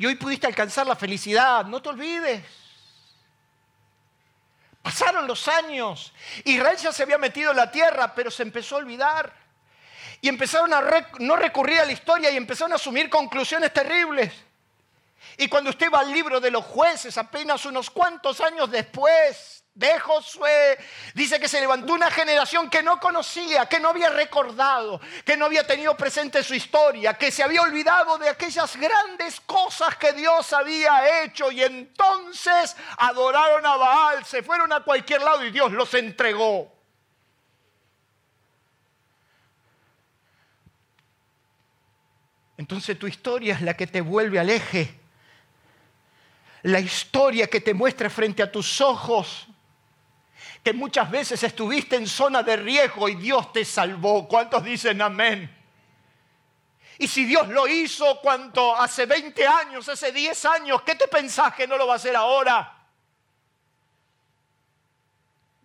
[0.00, 1.66] y hoy pudiste alcanzar la felicidad.
[1.66, 2.42] No te olvides.
[4.82, 6.14] Pasaron los años.
[6.44, 9.30] Israel ya se había metido en la tierra, pero se empezó a olvidar.
[10.22, 10.82] Y empezaron a
[11.18, 14.32] no recurrir a la historia y empezaron a asumir conclusiones terribles.
[15.36, 19.98] Y cuando usted va al libro de los jueces, apenas unos cuantos años después de
[19.98, 20.78] Josué,
[21.14, 25.46] dice que se levantó una generación que no conocía, que no había recordado, que no
[25.46, 30.52] había tenido presente su historia, que se había olvidado de aquellas grandes cosas que Dios
[30.52, 35.94] había hecho y entonces adoraron a Baal, se fueron a cualquier lado y Dios los
[35.94, 36.70] entregó.
[42.58, 44.99] Entonces tu historia es la que te vuelve al eje
[46.62, 49.46] la historia que te muestra frente a tus ojos,
[50.62, 54.28] que muchas veces estuviste en zona de riesgo y Dios te salvó.
[54.28, 55.56] ¿Cuántos dicen amén?
[56.98, 61.54] Y si Dios lo hizo cuando hace 20 años, hace 10 años, ¿qué te pensás
[61.54, 62.76] que no lo va a hacer ahora?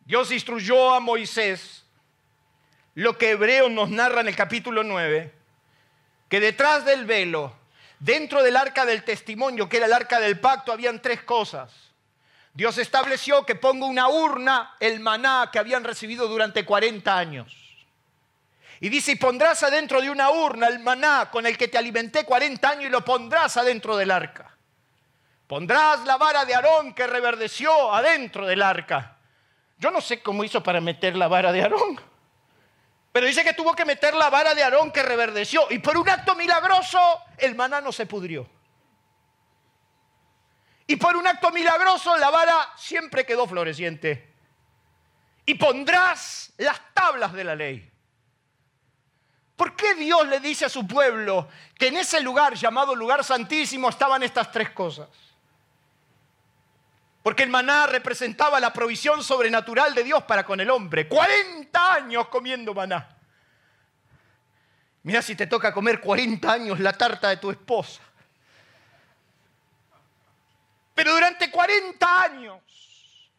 [0.06, 1.84] Dios instruyó a Moisés
[2.94, 5.34] lo que Hebreos nos narra en el capítulo 9,
[6.30, 7.54] que detrás del velo
[8.06, 11.72] Dentro del arca del testimonio, que era el arca del pacto, habían tres cosas.
[12.54, 17.52] Dios estableció que ponga una urna el maná que habían recibido durante 40 años.
[18.80, 22.26] Y dice, y pondrás adentro de una urna el maná con el que te alimenté
[22.26, 24.56] 40 años y lo pondrás adentro del arca.
[25.48, 29.18] Pondrás la vara de Aarón que reverdeció adentro del arca.
[29.80, 32.00] Yo no sé cómo hizo para meter la vara de Aarón.
[33.15, 35.67] Pero dice que tuvo que meter la vara de Aarón que reverdeció.
[35.69, 36.99] Y por un acto milagroso,
[37.38, 38.45] el maná no se pudrió.
[40.86, 44.34] Y por un acto milagroso, la vara siempre quedó floreciente.
[45.45, 47.89] Y pondrás las tablas de la ley.
[49.56, 51.47] ¿Por qué Dios le dice a su pueblo
[51.80, 55.08] que en ese lugar llamado lugar santísimo estaban estas tres cosas?
[57.26, 61.08] Porque el maná representaba la provisión sobrenatural de Dios para con el hombre.
[61.08, 63.18] 40 años comiendo maná.
[65.02, 68.00] Mira si te toca comer 40 años la tarta de tu esposa.
[70.94, 72.62] Pero durante 40 años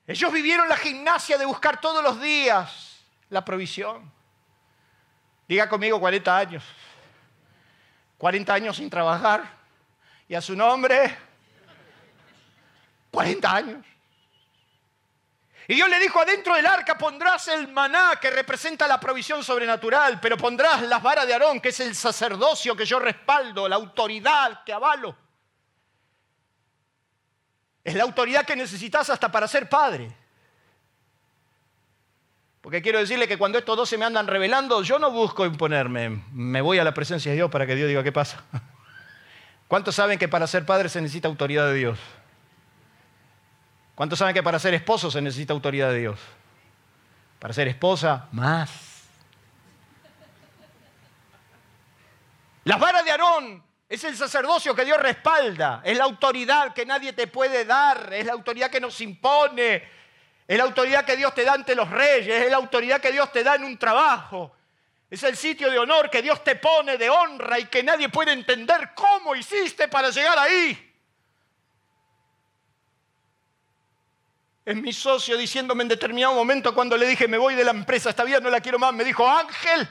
[0.04, 4.10] ellos vivieron la gimnasia de buscar todos los días la provisión.
[5.46, 6.64] Diga conmigo 40 años.
[8.18, 9.44] 40 años sin trabajar.
[10.26, 11.16] Y a su nombre,
[13.16, 13.86] 40 años.
[15.68, 20.20] Y Dios le dijo, adentro del arca pondrás el maná, que representa la provisión sobrenatural,
[20.20, 24.62] pero pondrás las varas de Aarón, que es el sacerdocio que yo respaldo, la autoridad
[24.64, 25.16] que avalo.
[27.82, 30.14] Es la autoridad que necesitas hasta para ser padre.
[32.60, 36.22] Porque quiero decirle que cuando estos dos se me andan revelando, yo no busco imponerme,
[36.32, 38.44] me voy a la presencia de Dios para que Dios diga qué pasa.
[39.68, 41.98] ¿Cuántos saben que para ser padre se necesita autoridad de Dios?
[43.96, 46.20] ¿Cuántos saben que para ser esposo se necesita autoridad de Dios?
[47.38, 48.70] Para ser esposa, más.
[52.64, 57.14] Las varas de Aarón es el sacerdocio que Dios respalda, es la autoridad que nadie
[57.14, 59.88] te puede dar, es la autoridad que nos impone,
[60.46, 63.32] es la autoridad que Dios te da ante los reyes, es la autoridad que Dios
[63.32, 64.54] te da en un trabajo.
[65.08, 68.32] Es el sitio de honor que Dios te pone de honra y que nadie puede
[68.32, 70.85] entender cómo hiciste para llegar ahí.
[74.66, 78.10] Es mi socio diciéndome en determinado momento cuando le dije me voy de la empresa,
[78.10, 79.88] esta vida no la quiero más, me dijo, Ángel,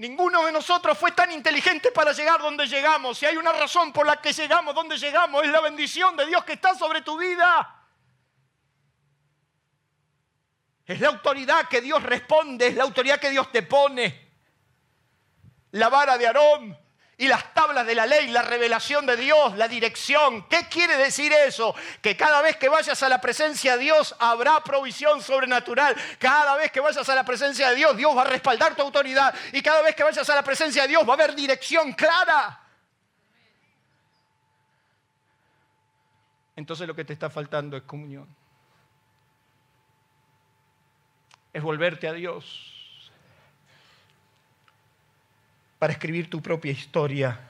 [0.00, 3.18] Ninguno de nosotros fue tan inteligente para llegar donde llegamos.
[3.18, 6.42] Si hay una razón por la que llegamos donde llegamos, es la bendición de Dios
[6.42, 7.84] que está sobre tu vida.
[10.86, 14.32] Es la autoridad que Dios responde, es la autoridad que Dios te pone.
[15.72, 16.79] La vara de Aarón
[17.20, 20.48] y las tablas de la ley, la revelación de Dios, la dirección.
[20.48, 21.74] ¿Qué quiere decir eso?
[22.00, 25.94] Que cada vez que vayas a la presencia de Dios habrá provisión sobrenatural.
[26.18, 29.34] Cada vez que vayas a la presencia de Dios, Dios va a respaldar tu autoridad.
[29.52, 32.58] Y cada vez que vayas a la presencia de Dios va a haber dirección clara.
[36.56, 38.34] Entonces lo que te está faltando es comunión.
[41.52, 42.69] Es volverte a Dios
[45.80, 47.40] para escribir tu propia historia.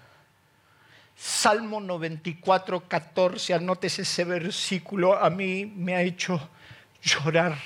[1.16, 6.40] Salmo 94, 14, anotes ese versículo, a mí me ha hecho
[7.02, 7.58] llorar.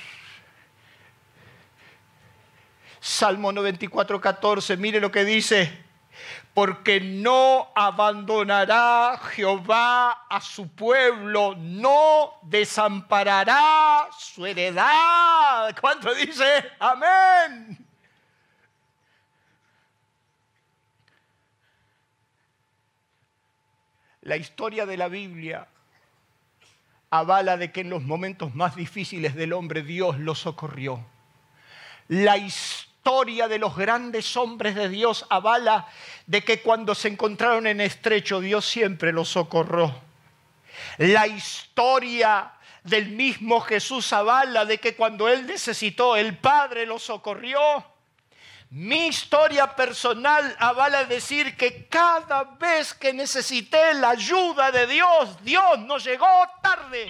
[2.98, 5.70] Salmo 94, 14, mire lo que dice,
[6.55, 15.77] porque no abandonará Jehová a su pueblo, no desamparará su heredad.
[15.79, 16.72] ¿Cuánto dice?
[16.79, 17.84] Amén.
[24.24, 25.68] La historia de la Biblia
[27.10, 31.04] avala de que en los momentos más difíciles del hombre Dios lo socorrió.
[32.08, 35.87] La historia de los grandes hombres de Dios avala
[36.26, 39.94] de que cuando se encontraron en estrecho Dios siempre los socorrió.
[40.96, 47.60] La historia del mismo Jesús avala de que cuando él necesitó el Padre lo socorrió.
[48.76, 55.78] Mi historia personal avala decir que cada vez que necesité la ayuda de Dios, Dios
[55.87, 56.26] nos llegó
[56.60, 57.08] tarde.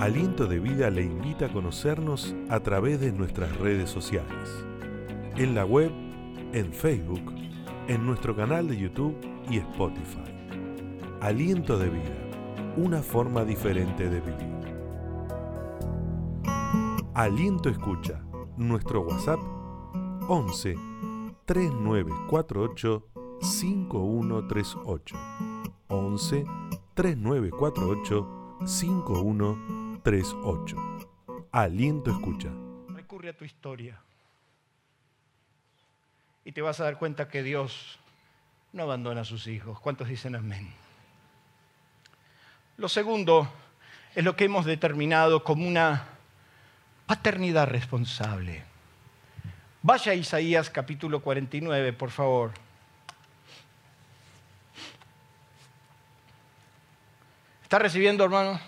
[0.00, 4.48] Aliento de Vida le invita a conocernos a través de nuestras redes sociales.
[5.36, 5.92] En la web,
[6.54, 7.34] en Facebook,
[7.86, 9.14] en nuestro canal de YouTube
[9.50, 10.32] y Spotify.
[11.20, 12.16] Aliento de Vida,
[12.78, 14.58] una forma diferente de vivir.
[17.12, 18.22] Aliento Escucha,
[18.56, 19.57] nuestro WhatsApp
[20.30, 20.76] 11
[21.46, 23.08] 3948
[23.40, 25.16] 5138.
[25.88, 26.44] 11
[26.92, 28.28] 3948
[28.66, 30.76] 5138.
[31.50, 32.50] Aliento escucha.
[32.94, 33.98] Recurre a tu historia.
[36.44, 37.98] Y te vas a dar cuenta que Dios
[38.74, 39.80] no abandona a sus hijos.
[39.80, 40.70] ¿Cuántos dicen amén?
[42.76, 43.50] Lo segundo
[44.14, 46.04] es lo que hemos determinado como una
[47.06, 48.67] paternidad responsable.
[49.80, 52.50] Vaya a Isaías capítulo 49, por favor.
[57.62, 58.58] ¿Está recibiendo, hermano?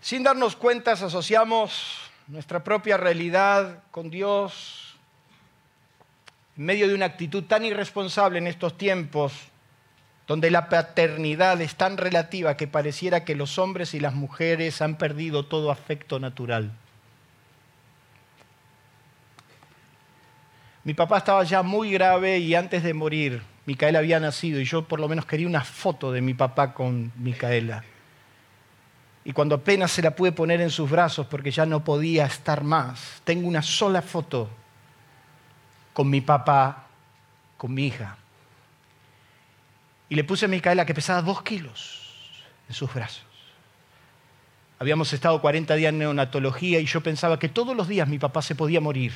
[0.00, 4.96] Sin darnos cuenta, asociamos nuestra propia realidad con Dios
[6.56, 9.49] en medio de una actitud tan irresponsable en estos tiempos
[10.30, 14.94] donde la paternidad es tan relativa que pareciera que los hombres y las mujeres han
[14.94, 16.70] perdido todo afecto natural.
[20.84, 24.84] Mi papá estaba ya muy grave y antes de morir, Micaela había nacido y yo
[24.84, 27.82] por lo menos quería una foto de mi papá con Micaela.
[29.24, 32.62] Y cuando apenas se la pude poner en sus brazos porque ya no podía estar
[32.62, 34.48] más, tengo una sola foto
[35.92, 36.86] con mi papá,
[37.56, 38.19] con mi hija.
[40.10, 42.00] Y le puse a Micaela que pesaba dos kilos
[42.68, 43.24] en sus brazos.
[44.80, 48.42] Habíamos estado 40 días en neonatología y yo pensaba que todos los días mi papá
[48.42, 49.12] se podía morir.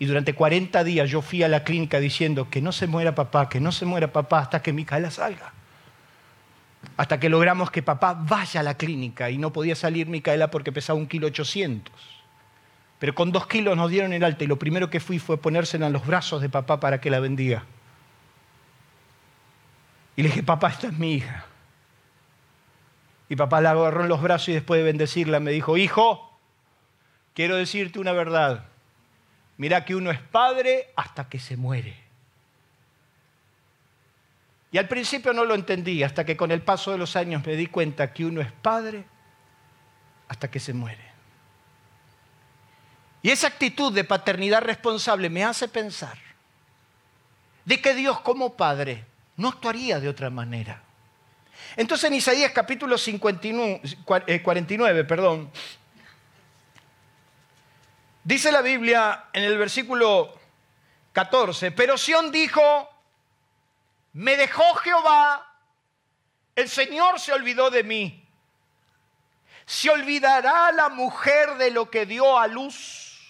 [0.00, 3.48] Y durante 40 días yo fui a la clínica diciendo que no se muera papá,
[3.48, 5.52] que no se muera papá hasta que Micaela salga.
[6.96, 10.72] Hasta que logramos que papá vaya a la clínica y no podía salir Micaela porque
[10.72, 11.94] pesaba un kilo 800.
[12.98, 15.86] Pero con dos kilos nos dieron el alta y lo primero que fui fue ponérsela
[15.86, 17.64] en los brazos de papá para que la bendiga.
[20.18, 21.44] Y le dije, papá, esta es mi hija.
[23.28, 26.36] Y papá la agarró en los brazos y después de bendecirla me dijo, hijo,
[27.34, 28.64] quiero decirte una verdad.
[29.58, 31.96] Mira que uno es padre hasta que se muere.
[34.72, 37.54] Y al principio no lo entendí, hasta que con el paso de los años me
[37.54, 39.04] di cuenta que uno es padre
[40.26, 41.12] hasta que se muere.
[43.22, 46.18] Y esa actitud de paternidad responsable me hace pensar
[47.64, 49.04] de que Dios como padre
[49.38, 50.82] no actuaría de otra manera.
[51.76, 53.80] Entonces en Isaías capítulo 59,
[54.42, 55.50] 49, eh, perdón,
[58.24, 60.38] dice la Biblia en el versículo
[61.12, 62.88] 14, pero Sión dijo,
[64.12, 65.54] me dejó Jehová,
[66.56, 68.24] el Señor se olvidó de mí.
[69.66, 73.20] ¿Se olvidará la mujer de lo que dio a luz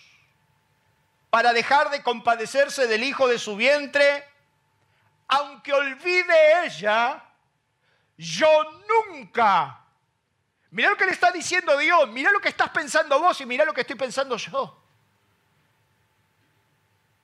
[1.30, 4.24] para dejar de compadecerse del hijo de su vientre?
[5.28, 7.22] Aunque olvide ella,
[8.16, 8.48] yo
[8.88, 9.84] nunca.
[10.70, 13.64] Mira lo que le está diciendo Dios, mira lo que estás pensando vos y mira
[13.64, 14.82] lo que estoy pensando yo.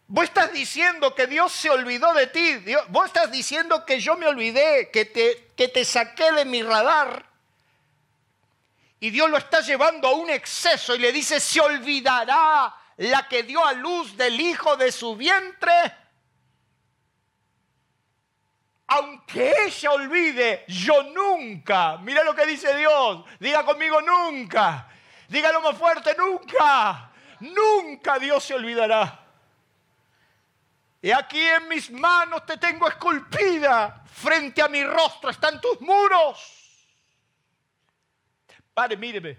[0.06, 2.62] Vos estás diciendo que Dios se olvidó de ti.
[2.88, 7.24] vos estás diciendo que yo me olvidé, que te, que te saqué de mi radar.
[9.00, 13.42] Y Dios lo está llevando a un exceso y le dice, se olvidará la que
[13.42, 16.03] dio a luz del hijo de su vientre
[18.94, 21.96] aunque ella olvide, yo nunca.
[21.98, 23.24] Mira lo que dice Dios.
[23.40, 24.88] Diga conmigo nunca.
[25.28, 27.10] Dígalo más fuerte, nunca.
[27.40, 29.20] Nunca Dios se olvidará.
[31.02, 34.04] Y aquí en mis manos te tengo esculpida.
[34.06, 36.62] Frente a mi rostro están tus muros.
[38.72, 39.36] Pare, míreme.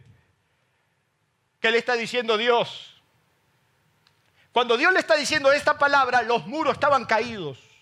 [1.61, 3.01] ¿Qué le está diciendo Dios?
[4.51, 7.74] Cuando Dios le está diciendo esta palabra, los muros estaban caídos.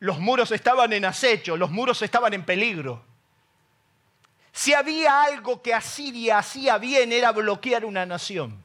[0.00, 3.04] Los muros estaban en acecho, los muros estaban en peligro.
[4.52, 8.62] Si había algo que Asiria hacía bien era bloquear una nación.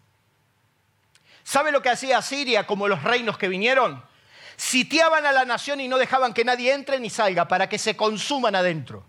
[1.43, 4.03] ¿Sabe lo que hacía Asiria como los reinos que vinieron?
[4.55, 7.95] Sitiaban a la nación y no dejaban que nadie entre ni salga para que se
[7.95, 9.05] consuman adentro.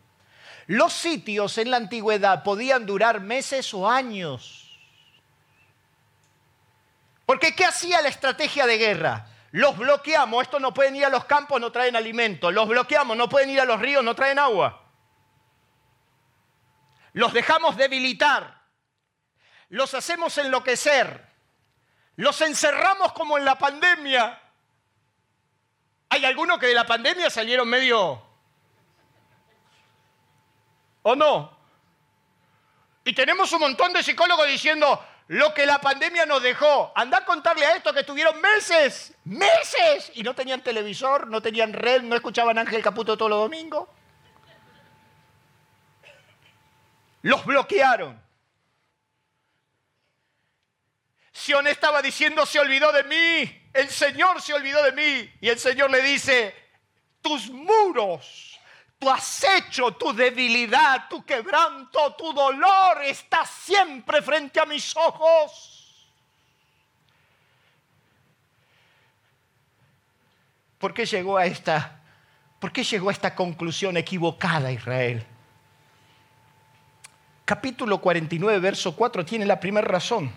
[0.67, 4.79] Los sitios en la antigüedad podían durar meses o años.
[7.27, 9.27] Porque ¿qué hacía la estrategia de guerra?
[9.55, 12.51] Los bloqueamos, estos no pueden ir a los campos, no traen alimento.
[12.51, 14.83] Los bloqueamos, no pueden ir a los ríos, no traen agua.
[17.13, 18.63] Los dejamos debilitar.
[19.69, 21.25] Los hacemos enloquecer.
[22.17, 24.43] Los encerramos como en la pandemia.
[26.09, 28.27] Hay algunos que de la pandemia salieron medio...
[31.03, 31.57] ¿O no?
[33.05, 36.93] Y tenemos un montón de psicólogos diciendo, lo que la pandemia nos dejó.
[36.95, 41.73] Anda a contarle a esto que estuvieron meses, meses, y no tenían televisor, no tenían
[41.73, 43.89] red, no escuchaban Ángel Caputo todos los domingos.
[47.23, 48.23] Los bloquearon.
[51.33, 55.33] Sion estaba diciendo, se olvidó de mí, el Señor se olvidó de mí.
[55.41, 56.55] Y el Señor le dice,
[57.23, 58.54] tus muros
[59.05, 66.09] tu acecho, tu debilidad, tu quebranto, tu dolor está siempre frente a mis ojos.
[70.79, 72.01] ¿Por qué llegó a esta,
[72.59, 75.23] por qué llegó a esta conclusión equivocada Israel?
[77.45, 80.33] Capítulo 49, verso 4 tiene la primera razón.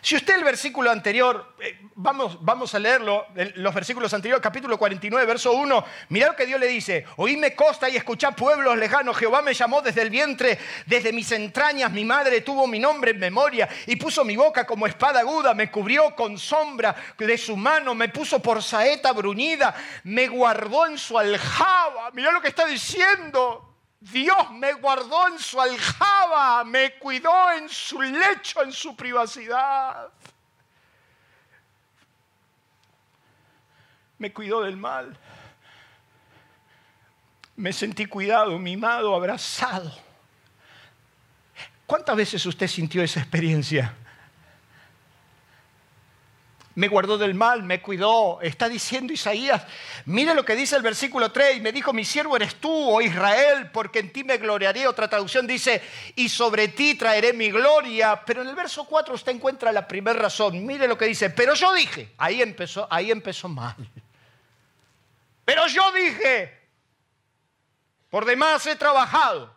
[0.00, 3.26] Si usted el versículo anterior, eh, vamos, vamos a leerlo,
[3.56, 7.88] los versículos anteriores, capítulo 49, verso 1, mira lo que Dios le dice, oíme costa
[7.88, 12.42] y escuchad pueblos lejanos, Jehová me llamó desde el vientre, desde mis entrañas, mi madre
[12.42, 16.38] tuvo mi nombre en memoria y puso mi boca como espada aguda, me cubrió con
[16.38, 19.74] sombra de su mano, me puso por saeta bruñida,
[20.04, 23.67] me guardó en su aljaba, mira lo que está diciendo,
[24.00, 30.10] Dios me guardó en su aljaba, me cuidó en su lecho, en su privacidad.
[34.18, 35.16] Me cuidó del mal.
[37.56, 39.92] Me sentí cuidado, mimado, abrazado.
[41.86, 43.94] ¿Cuántas veces usted sintió esa experiencia?
[46.78, 48.40] Me guardó del mal, me cuidó.
[48.40, 49.64] Está diciendo Isaías,
[50.04, 53.72] mire lo que dice el versículo 3, me dijo, mi siervo eres tú, oh Israel,
[53.72, 54.86] porque en ti me gloriaré.
[54.86, 55.82] Otra traducción dice,
[56.14, 58.22] y sobre ti traeré mi gloria.
[58.24, 60.64] Pero en el verso 4 usted encuentra la primera razón.
[60.64, 63.74] Mire lo que dice, pero yo dije, ahí empezó, ahí empezó mal.
[65.44, 66.60] Pero yo dije,
[68.08, 69.52] por demás he trabajado.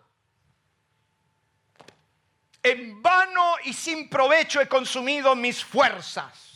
[2.64, 6.51] En vano y sin provecho he consumido mis fuerzas.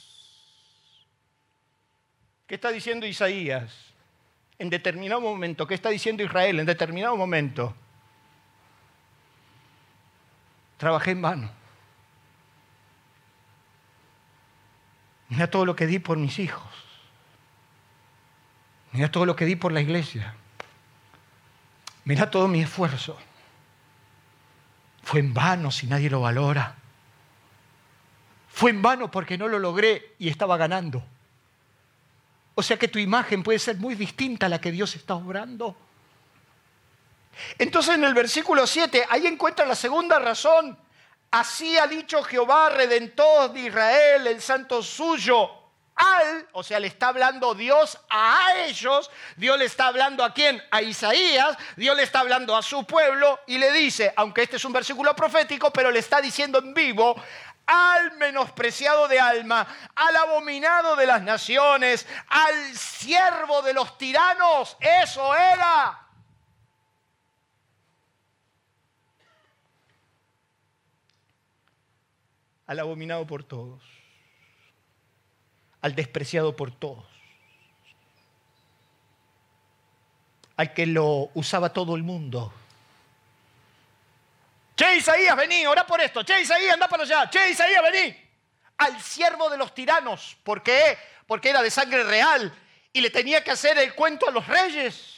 [2.48, 3.74] ¿Qué está diciendo Isaías?
[4.60, 6.60] En determinado momento, ¿qué está diciendo Israel?
[6.60, 7.76] En determinado momento,
[10.78, 11.52] trabajé en vano.
[15.30, 16.72] Mira todo lo que di por mis hijos.
[18.92, 20.36] Mira todo lo que di por la iglesia.
[22.06, 23.18] Mira todo mi esfuerzo.
[25.02, 26.76] Fue en vano si nadie lo valora.
[28.48, 31.04] Fue en vano porque no lo logré y estaba ganando.
[32.56, 35.76] O sea que tu imagen puede ser muy distinta a la que Dios está obrando.
[37.58, 40.78] Entonces en el versículo 7, ahí encuentra la segunda razón.
[41.32, 45.50] Así ha dicho Jehová, redentor de Israel, el santo suyo,
[45.96, 50.62] al, o sea, le está hablando Dios a ellos, Dios le está hablando a quién?
[50.72, 54.66] A Isaías, Dios le está hablando a su pueblo y le dice, aunque este es
[54.66, 57.16] un versículo profético, pero le está diciendo en vivo,
[57.66, 64.78] al menospreciado de alma, al abominado de las naciones, al siervo de los tiranos.
[64.80, 66.02] Eso era.
[72.68, 73.84] Al abominado por todos,
[75.82, 77.06] al despreciado por todos,
[80.58, 82.52] al que lo usaba todo el mundo
[84.76, 86.24] Che, Isaías, vení, ora por esto.
[86.24, 87.30] Che, Isaías, anda para allá.
[87.30, 88.16] Che, Isaías, vení.
[88.78, 90.36] Al siervo de los tiranos.
[90.44, 90.98] ¿Por qué?
[91.26, 92.54] Porque era de sangre real
[92.92, 95.14] y le tenía que hacer el cuento a los reyes.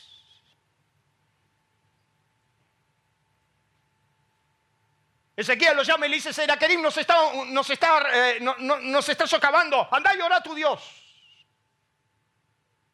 [5.36, 9.88] Ezequiel lo llama y le dice, Seraquerim nos está, nos, está, eh, nos está socavando,
[9.92, 10.82] andá y ora a tu Dios.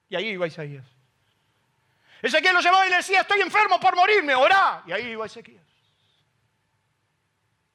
[0.10, 0.86] Y ahí iba Isaías.
[2.22, 4.84] Ezequiel lo llamaba y le decía, estoy enfermo por morirme, orá.
[4.86, 5.63] Y ahí iba Ezequiel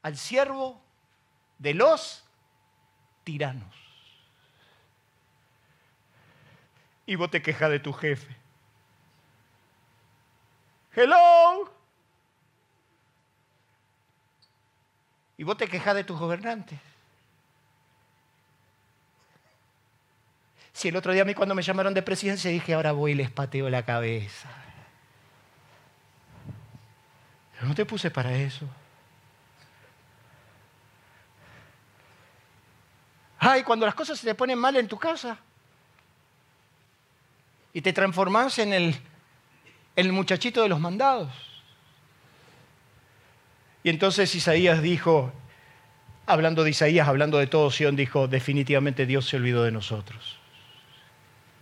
[0.09, 0.80] al siervo
[1.59, 2.24] de los
[3.24, 3.74] tiranos.
[7.04, 8.34] Y vos te quejas de tu jefe.
[10.94, 11.70] Hello.
[15.36, 16.80] Y vos te quejas de tus gobernantes.
[20.72, 23.14] Si el otro día a mí cuando me llamaron de presidencia dije, ahora voy y
[23.14, 24.48] les pateo la cabeza.
[27.52, 28.66] Pero no te puse para eso.
[33.51, 35.38] Ay, cuando las cosas se te ponen mal en tu casa
[37.72, 38.94] y te transformas en el,
[39.96, 41.32] el muchachito de los mandados.
[43.82, 45.32] Y entonces Isaías dijo,
[46.26, 50.38] hablando de Isaías, hablando de todo Sion, dijo, definitivamente Dios se olvidó de nosotros.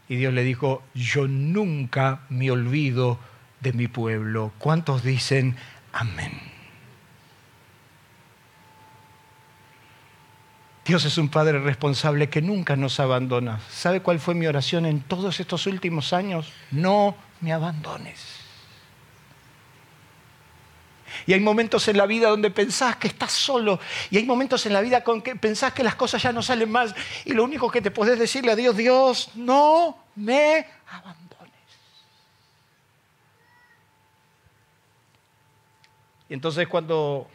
[0.08, 3.20] Y Dios le dijo, yo nunca me olvido
[3.60, 4.52] de mi pueblo.
[4.58, 5.54] ¿Cuántos dicen
[5.92, 6.55] amén?
[10.86, 13.58] Dios es un Padre responsable que nunca nos abandona.
[13.68, 16.52] ¿Sabe cuál fue mi oración en todos estos últimos años?
[16.70, 18.46] No me abandones.
[21.26, 23.80] Y hay momentos en la vida donde pensás que estás solo.
[24.10, 26.70] Y hay momentos en la vida con que pensás que las cosas ya no salen
[26.70, 26.94] más.
[27.24, 31.16] Y lo único que te podés decirle a Dios, Dios, no me abandones.
[36.28, 37.28] Y entonces cuando,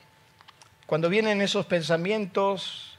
[0.86, 2.91] cuando vienen esos pensamientos,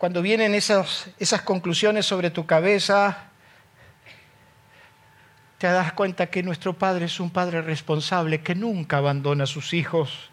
[0.00, 3.18] cuando vienen esas, esas conclusiones sobre tu cabeza,
[5.58, 9.74] te das cuenta que nuestro Padre es un Padre responsable que nunca abandona a sus
[9.74, 10.30] hijos.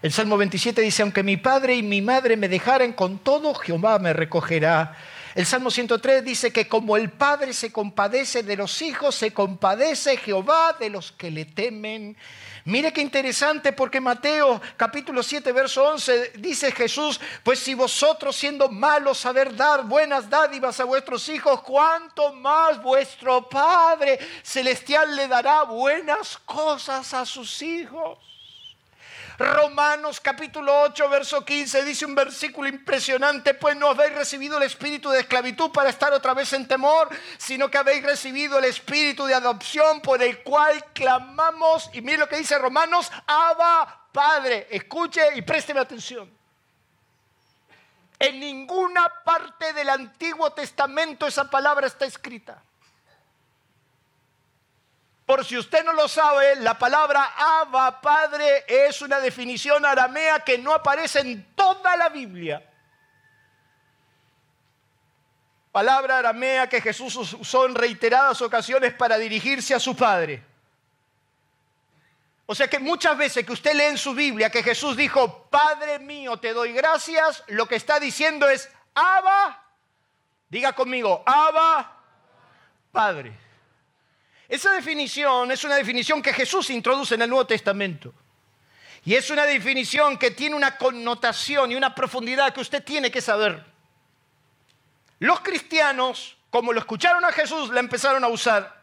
[0.00, 3.98] El Salmo 27 dice, aunque mi padre y mi madre me dejaren, con todo Jehová
[3.98, 4.96] me recogerá.
[5.34, 10.18] El Salmo 103 dice que como el Padre se compadece de los hijos, se compadece
[10.18, 12.16] Jehová de los que le temen.
[12.66, 18.68] Mire qué interesante porque Mateo capítulo 7 verso 11 dice Jesús, pues si vosotros siendo
[18.68, 25.62] malos saber dar buenas dádivas a vuestros hijos, cuánto más vuestro Padre celestial le dará
[25.62, 28.31] buenas cosas a sus hijos.
[29.38, 35.10] Romanos capítulo 8, verso 15 dice un versículo impresionante, pues no habéis recibido el espíritu
[35.10, 37.08] de esclavitud para estar otra vez en temor,
[37.38, 42.28] sino que habéis recibido el espíritu de adopción por el cual clamamos, y mire lo
[42.28, 46.30] que dice Romanos, Abba Padre, escuche y présteme atención.
[48.18, 52.62] En ninguna parte del Antiguo Testamento esa palabra está escrita.
[55.32, 60.58] Por si usted no lo sabe, la palabra Abba, Padre, es una definición aramea que
[60.58, 62.62] no aparece en toda la Biblia.
[65.72, 70.44] Palabra aramea que Jesús usó en reiteradas ocasiones para dirigirse a su Padre.
[72.44, 75.98] O sea que muchas veces que usted lee en su Biblia que Jesús dijo, Padre
[75.98, 79.64] mío, te doy gracias, lo que está diciendo es, Abba,
[80.50, 81.90] diga conmigo, Abba,
[82.92, 83.51] Padre.
[84.52, 88.12] Esa definición es una definición que Jesús introduce en el Nuevo Testamento.
[89.02, 93.22] Y es una definición que tiene una connotación y una profundidad que usted tiene que
[93.22, 93.64] saber.
[95.20, 98.81] Los cristianos, como lo escucharon a Jesús, la empezaron a usar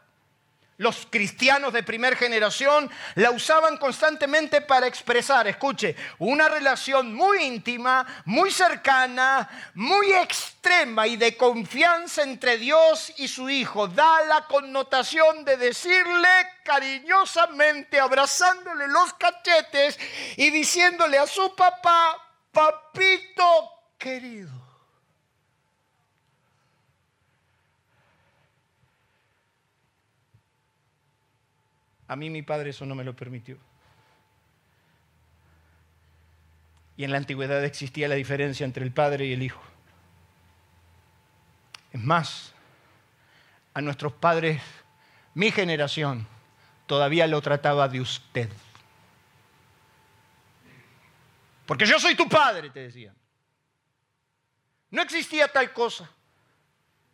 [0.80, 8.06] los cristianos de primera generación la usaban constantemente para expresar, escuche, una relación muy íntima,
[8.24, 13.90] muy cercana, muy extrema y de confianza entre Dios y su Hijo.
[13.90, 16.30] Da la connotación de decirle
[16.64, 20.00] cariñosamente, abrazándole los cachetes
[20.38, 22.16] y diciéndole a su papá,
[22.54, 24.69] papito querido.
[32.10, 33.56] A mí mi padre eso no me lo permitió.
[36.98, 39.62] Y en la antigüedad existía la diferencia entre el padre y el hijo.
[41.94, 42.54] Es más,
[43.76, 44.60] a nuestros padres,
[45.36, 46.28] mi generación,
[46.88, 48.50] todavía lo trataba de usted.
[51.68, 53.16] Porque yo soy tu padre, te decían.
[54.90, 56.10] No existía tal cosa.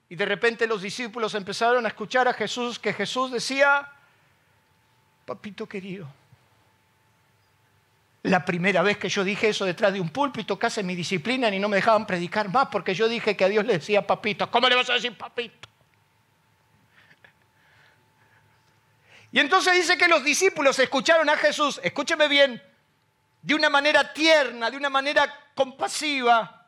[0.07, 3.91] Y de repente los discípulos empezaron a escuchar a Jesús, que Jesús decía,
[5.25, 6.07] papito querido.
[8.23, 11.59] La primera vez que yo dije eso detrás de un púlpito, casi mi disciplina y
[11.59, 14.49] no me dejaban predicar más porque yo dije que a Dios le decía papito.
[14.49, 15.69] ¿Cómo le vas a decir papito?
[19.31, 22.61] Y entonces dice que los discípulos escucharon a Jesús, escúcheme bien,
[23.41, 26.67] de una manera tierna, de una manera compasiva.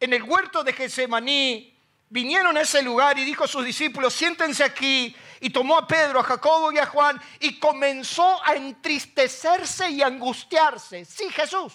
[0.00, 1.78] En el huerto de Getsemaní
[2.10, 6.20] vinieron a ese lugar y dijo a sus discípulos, siéntense aquí y tomó a Pedro,
[6.20, 11.04] a Jacobo y a Juan y comenzó a entristecerse y angustiarse.
[11.04, 11.72] Sí, Jesús.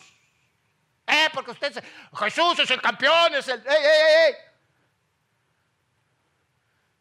[1.05, 1.83] Eh, porque usted,
[2.17, 3.61] Jesús es el campeón, es el...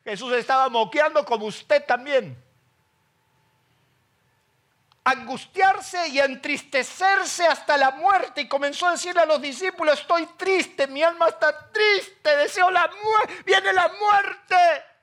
[0.03, 2.37] Jesús estaba moqueando como usted también.
[5.05, 10.89] Angustiarse y entristecerse hasta la muerte y comenzó a decirle a los discípulos, estoy triste,
[10.89, 14.96] mi alma está triste, deseo la muerte, viene la muerte.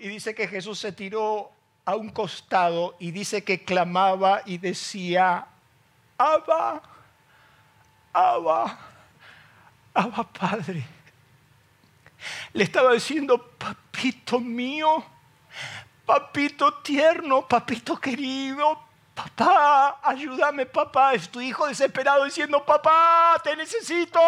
[0.00, 1.52] Y dice que Jesús se tiró
[1.84, 5.46] a un costado y dice que clamaba y decía,
[6.16, 6.80] Abba,
[8.10, 8.78] Abba,
[9.92, 10.82] Abba Padre.
[12.54, 15.04] Le estaba diciendo, papito mío,
[16.06, 18.82] papito tierno, papito querido,
[19.14, 21.12] papá, ayúdame papá.
[21.12, 24.18] Es tu hijo desesperado diciendo, papá, te necesito.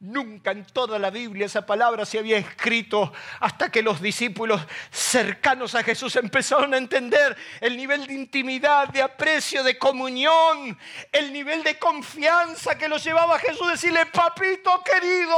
[0.00, 4.60] Nunca en toda la Biblia esa palabra se había escrito hasta que los discípulos
[4.92, 10.78] cercanos a Jesús empezaron a entender el nivel de intimidad, de aprecio, de comunión,
[11.10, 15.36] el nivel de confianza que los llevaba a Jesús decirle, papito querido.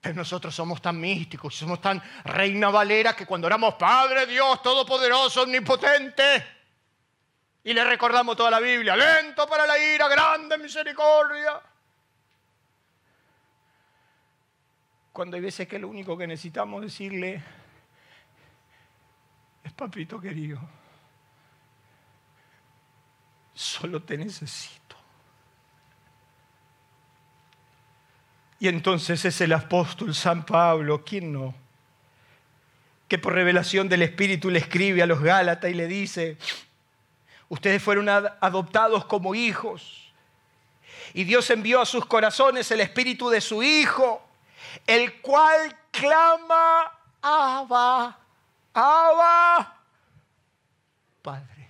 [0.00, 5.42] Pero nosotros somos tan místicos, somos tan reina valera que cuando oramos Padre Dios Todopoderoso,
[5.42, 6.53] Omnipotente,
[7.64, 11.60] y le recordamos toda la Biblia, lento para la ira, grande misericordia.
[15.10, 17.42] Cuando hay veces que lo único que necesitamos decirle
[19.62, 20.60] es papito querido,
[23.54, 24.96] solo te necesito.
[28.58, 31.54] Y entonces es el apóstol San Pablo, ¿quién no?
[33.08, 36.36] Que por revelación del Espíritu le escribe a los Gálatas y le dice,
[37.54, 40.12] Ustedes fueron adoptados como hijos.
[41.12, 44.20] Y Dios envió a sus corazones el espíritu de su Hijo,
[44.84, 46.90] el cual clama,
[47.22, 48.18] Abba,
[48.74, 49.76] Abba,
[51.22, 51.68] Padre.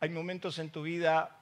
[0.00, 1.38] Hay momentos en tu vida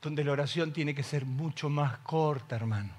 [0.00, 2.92] donde la oración tiene que ser mucho más corta, hermano.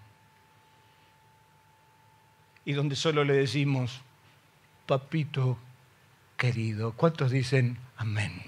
[2.65, 4.01] Y donde solo le decimos,
[4.85, 5.57] papito
[6.41, 6.93] querido.
[6.93, 8.41] ¿Cuántos dicen amén?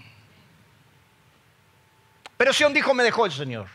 [2.36, 3.68] Pero si un dijo, me dejó el Señor.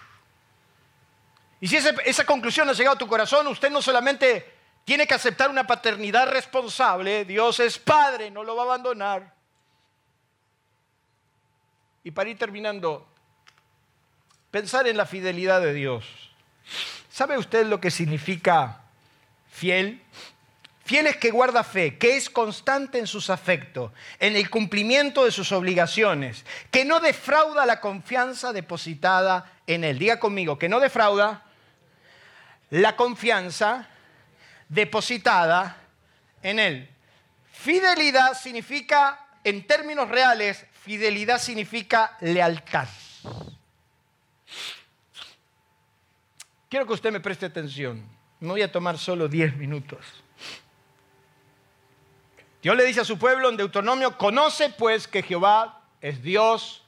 [1.61, 4.55] Y si esa conclusión ha llegado a tu corazón, usted no solamente
[4.85, 9.35] tiene que aceptar una paternidad responsable, Dios es padre, no lo va a abandonar.
[12.03, 13.07] Y para ir terminando,
[14.51, 16.05] pensar en la fidelidad de Dios.
[17.09, 18.81] ¿Sabe usted lo que significa
[19.49, 20.03] fiel?
[20.89, 25.31] Fiel es que guarda fe, que es constante en sus afectos, en el cumplimiento de
[25.31, 29.99] sus obligaciones, que no defrauda la confianza depositada en él.
[29.99, 31.45] Diga conmigo, que no defrauda
[32.71, 33.87] la confianza
[34.71, 35.77] depositada
[36.43, 36.89] en él.
[37.53, 42.89] Fidelidad significa, en términos reales, fidelidad significa lealtad.
[46.71, 48.09] Quiero que usted me preste atención.
[48.41, 50.25] No voy a tomar solo 10 minutos.
[52.69, 56.83] Dios le dice a su pueblo en Deuteronomio, conoce pues que Jehová es Dios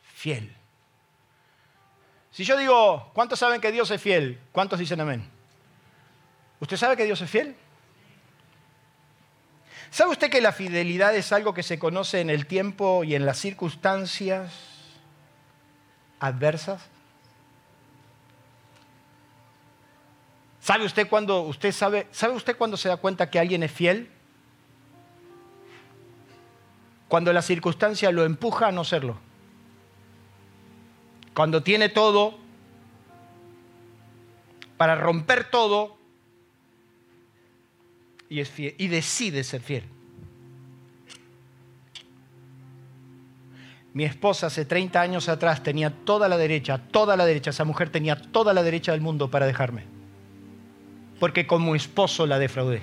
[0.00, 0.54] fiel.
[2.30, 4.40] Si yo digo, ¿cuántos saben que Dios es fiel?
[4.52, 5.28] ¿Cuántos dicen amén?
[6.60, 7.56] ¿Usted sabe que Dios es fiel?
[9.90, 13.26] ¿Sabe usted que la fidelidad es algo que se conoce en el tiempo y en
[13.26, 14.52] las circunstancias
[16.20, 16.82] adversas?
[20.60, 24.12] ¿Sabe usted cuando usted sabe, sabe usted cuando se da cuenta que alguien es fiel?
[27.08, 29.16] Cuando la circunstancia lo empuja a no serlo.
[31.34, 32.38] Cuando tiene todo
[34.76, 35.96] para romper todo
[38.28, 39.84] y, y decide ser fiel.
[43.92, 47.88] Mi esposa hace 30 años atrás tenía toda la derecha, toda la derecha, esa mujer
[47.90, 49.96] tenía toda la derecha del mundo para dejarme
[51.18, 52.82] porque como esposo la defraudé.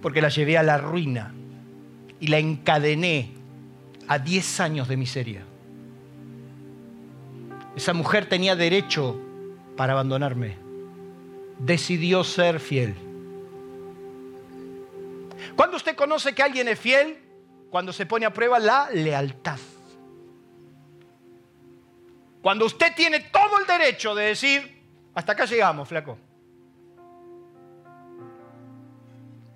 [0.00, 1.32] Porque la llevé a la ruina
[2.22, 3.32] y la encadené
[4.06, 5.42] a 10 años de miseria.
[7.74, 9.20] Esa mujer tenía derecho
[9.76, 10.56] para abandonarme.
[11.58, 12.94] Decidió ser fiel.
[15.56, 17.18] Cuando usted conoce que alguien es fiel,
[17.70, 19.58] cuando se pone a prueba la lealtad.
[22.40, 24.80] Cuando usted tiene todo el derecho de decir,
[25.12, 26.16] hasta acá llegamos, flaco.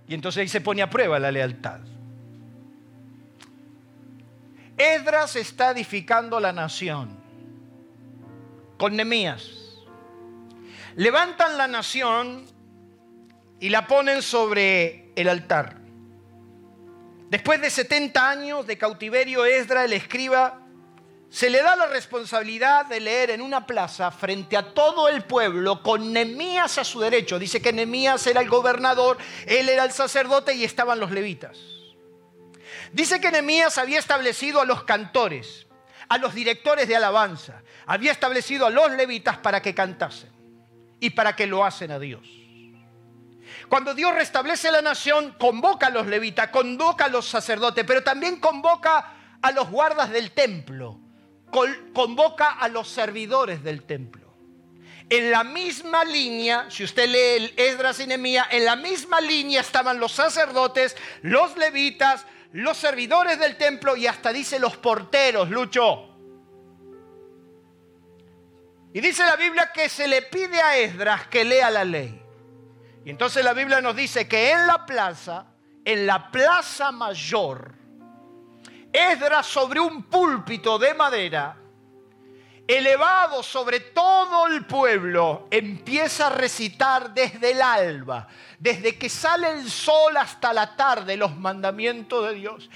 [0.09, 1.79] Y entonces ahí se pone a prueba la lealtad.
[4.79, 7.17] Edras está edificando la nación
[8.77, 9.51] con Nemías.
[10.97, 12.47] Levantan la nación
[13.59, 15.79] y la ponen sobre el altar.
[17.31, 20.63] Después de 70 años de cautiverio, Esdra, el escriba,
[21.29, 25.83] se le da la responsabilidad de leer en una plaza frente a todo el pueblo
[25.83, 27.39] con Nemías a su derecho.
[27.39, 31.59] Dice que Nemías era el gobernador, él era el sacerdote y estaban los levitas.
[32.93, 35.67] Dice que Nemías había establecido a los cantores,
[36.09, 40.31] a los directores de alabanza, había establecido a los levitas para que cantasen
[41.01, 42.27] y para que lo hacen a Dios.
[43.69, 48.39] Cuando Dios restablece la nación, convoca a los levitas, convoca a los sacerdotes, pero también
[48.39, 49.13] convoca
[49.43, 51.01] a los guardas del templo
[51.93, 54.27] convoca a los servidores del templo.
[55.09, 59.61] En la misma línea, si usted lee el Esdras y Nehemías, en la misma línea
[59.61, 66.09] estaban los sacerdotes, los levitas, los servidores del templo y hasta dice los porteros, Lucho.
[68.93, 72.23] Y dice la Biblia que se le pide a Esdras que lea la ley.
[73.05, 75.47] Y entonces la Biblia nos dice que en la plaza,
[75.85, 77.75] en la plaza mayor,
[78.93, 81.57] Esdras sobre un púlpito de madera,
[82.69, 88.27] elevado sobre todo el pueblo, empieza a recitar desde el alba,
[88.59, 92.69] desde que sale el sol hasta la tarde, los mandamientos de Dios.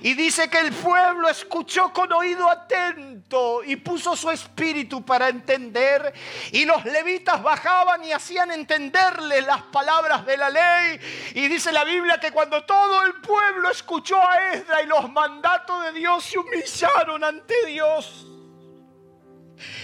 [0.00, 6.12] Y dice que el pueblo escuchó con oído atento y puso su espíritu para entender.
[6.52, 11.00] Y los levitas bajaban y hacían entenderle las palabras de la ley.
[11.34, 15.84] Y dice la Biblia que cuando todo el pueblo escuchó a Esdra y los mandatos
[15.84, 18.26] de Dios, se humillaron ante Dios.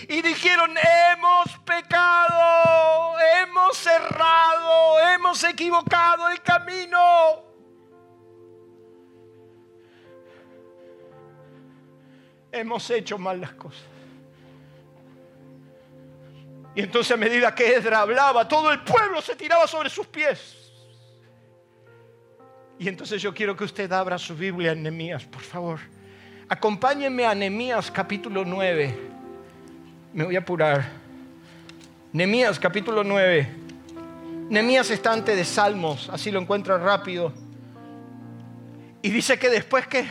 [0.08, 7.50] Y dijeron, hemos pecado, hemos errado, hemos equivocado el camino.
[12.52, 13.82] hemos hecho mal las cosas.
[16.74, 20.56] Y entonces a medida que Edra hablaba, todo el pueblo se tiraba sobre sus pies.
[22.78, 25.80] Y entonces yo quiero que usted abra su Biblia en Nehemías, por favor.
[26.48, 29.19] Acompáñenme a Nehemías capítulo 9.
[30.12, 30.88] Me voy a apurar.
[32.12, 33.48] Nemías capítulo 9.
[34.48, 37.32] Nemías está antes de Salmos, así lo encuentra rápido.
[39.02, 40.04] Y dice que después que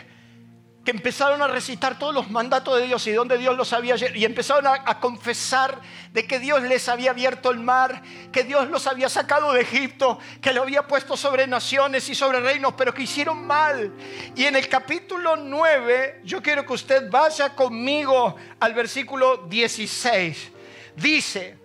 [0.90, 4.26] que empezaron a recitar todos los mandatos de Dios y donde Dios los había y
[4.26, 5.80] empezaron a, confesar
[6.12, 10.18] de que Dios les había abierto el mar, que Dios los había sacado de Egipto,
[10.42, 13.94] que lo había puesto sobre naciones y sobre reinos, pero que hicieron mal.
[14.36, 20.52] Y en el capítulo 9, yo quiero que usted vaya conmigo al versículo 16.
[20.96, 21.56] Dice,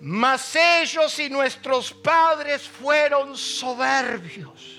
[0.00, 4.75] mas ellos y nuestros padres fueron soberbios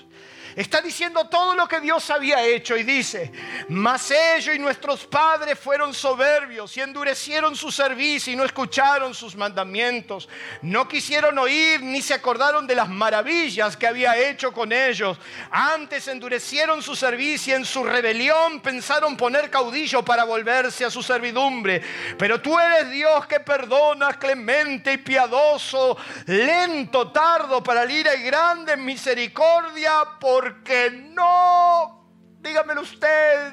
[0.58, 3.30] Está diciendo todo lo que Dios había hecho y dice,
[3.68, 9.36] mas ellos y nuestros padres fueron soberbios y endurecieron su servicio y no escucharon sus
[9.36, 10.28] mandamientos.
[10.62, 15.16] No quisieron oír ni se acordaron de las maravillas que había hecho con ellos.
[15.52, 21.04] Antes endurecieron su servicio y en su rebelión pensaron poner caudillo para volverse a su
[21.04, 21.80] servidumbre.
[22.18, 25.96] Pero tú eres Dios que perdonas, clemente y piadoso,
[26.26, 32.06] lento, tardo para la ira y grande misericordia por porque no,
[32.40, 33.52] dígamelo usted,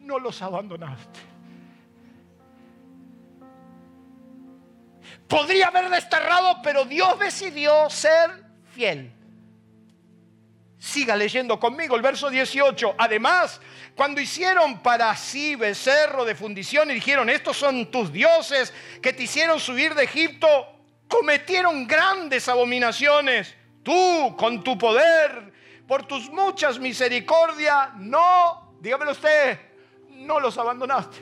[0.00, 1.20] no los abandonaste.
[5.28, 8.44] Podría haber desterrado, pero Dios decidió ser
[8.74, 9.12] fiel.
[10.78, 12.96] Siga leyendo conmigo el verso 18.
[12.98, 13.60] Además,
[13.94, 19.22] cuando hicieron para sí becerro de fundición y dijeron, estos son tus dioses que te
[19.22, 20.48] hicieron subir de Egipto,
[21.06, 23.54] cometieron grandes abominaciones.
[23.82, 25.51] Tú, con tu poder,
[25.92, 29.58] por tus muchas misericordias, no, dígamelo usted,
[30.08, 31.18] no los abandonaste.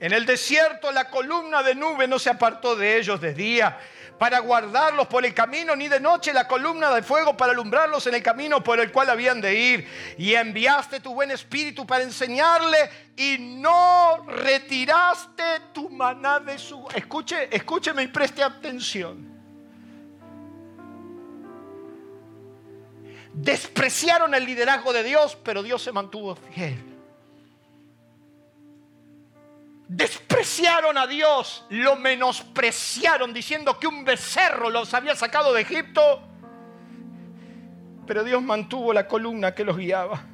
[0.00, 3.78] En el desierto la columna de nube no se apartó de ellos de día
[4.18, 8.16] para guardarlos por el camino, ni de noche la columna de fuego para alumbrarlos en
[8.16, 9.88] el camino por el cual habían de ir.
[10.18, 16.84] Y enviaste tu buen espíritu para enseñarle y no retiraste tu maná de su...
[16.96, 19.29] Escuche, escúcheme y preste atención.
[23.32, 26.90] Despreciaron el liderazgo de Dios, pero Dios se mantuvo fiel.
[29.88, 36.22] Despreciaron a Dios, lo menospreciaron diciendo que un becerro los había sacado de Egipto,
[38.06, 40.24] pero Dios mantuvo la columna que los guiaba.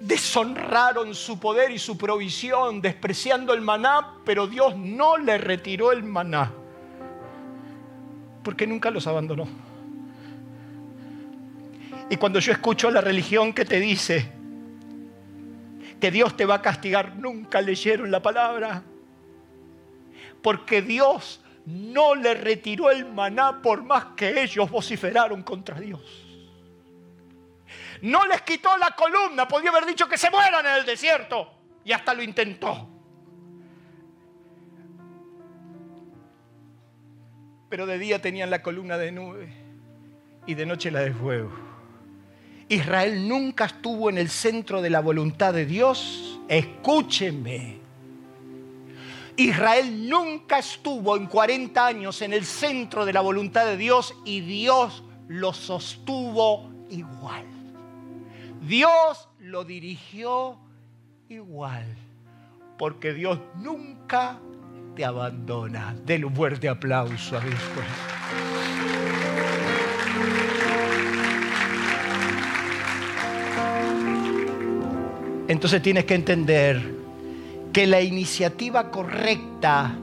[0.00, 6.02] Deshonraron su poder y su provisión, despreciando el maná, pero Dios no le retiró el
[6.02, 6.52] maná,
[8.42, 9.69] porque nunca los abandonó.
[12.10, 14.32] Y cuando yo escucho la religión que te dice
[16.00, 18.82] que Dios te va a castigar, nunca leyeron la palabra.
[20.42, 26.00] Porque Dios no le retiró el maná por más que ellos vociferaron contra Dios.
[28.02, 31.52] No les quitó la columna, podía haber dicho que se mueran en el desierto.
[31.84, 32.88] Y hasta lo intentó.
[37.68, 39.52] Pero de día tenían la columna de nube
[40.44, 41.69] y de noche la de fuego.
[42.70, 47.80] Israel nunca estuvo en el centro de la voluntad de Dios, escúcheme.
[49.36, 54.42] Israel nunca estuvo en 40 años en el centro de la voluntad de Dios y
[54.42, 57.44] Dios lo sostuvo igual.
[58.60, 60.56] Dios lo dirigió
[61.28, 61.96] igual,
[62.78, 64.38] porque Dios nunca
[64.94, 65.96] te abandona.
[66.06, 67.58] Del un fuerte aplauso a Dios.
[75.50, 76.80] Entonces tienes que entender
[77.72, 79.96] que la iniciativa correcta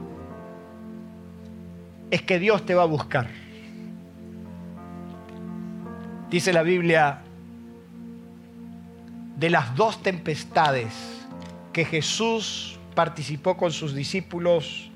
[2.10, 3.30] es que Dios te va a buscar.
[6.28, 7.22] Dice la Biblia,
[9.38, 10.92] de las dos tempestades
[11.72, 14.87] que Jesús participó con sus discípulos,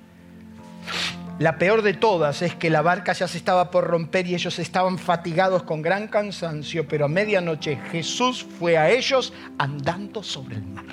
[1.39, 4.59] la peor de todas es que la barca ya se estaba por romper y ellos
[4.59, 10.65] estaban fatigados con gran cansancio, pero a medianoche Jesús fue a ellos andando sobre el
[10.65, 10.85] mar.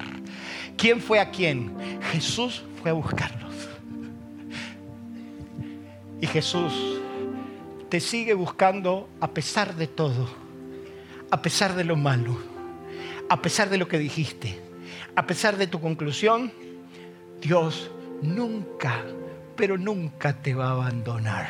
[0.78, 1.76] ¿Quién fue a quién?
[2.12, 3.54] Jesús fue a buscarlos.
[6.22, 6.74] Y Jesús
[7.90, 10.30] te sigue buscando a pesar de todo,
[11.32, 12.38] a pesar de lo malo,
[13.30, 14.60] a pesar de lo que dijiste,
[15.16, 16.52] a pesar de tu conclusión.
[17.42, 17.90] Dios
[18.22, 19.04] nunca
[19.60, 21.50] pero nunca te va a abandonar.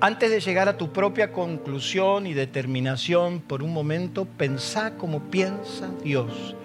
[0.00, 5.90] Antes de llegar a tu propia conclusión y determinación, por un momento pensá como piensa
[6.02, 6.56] Dios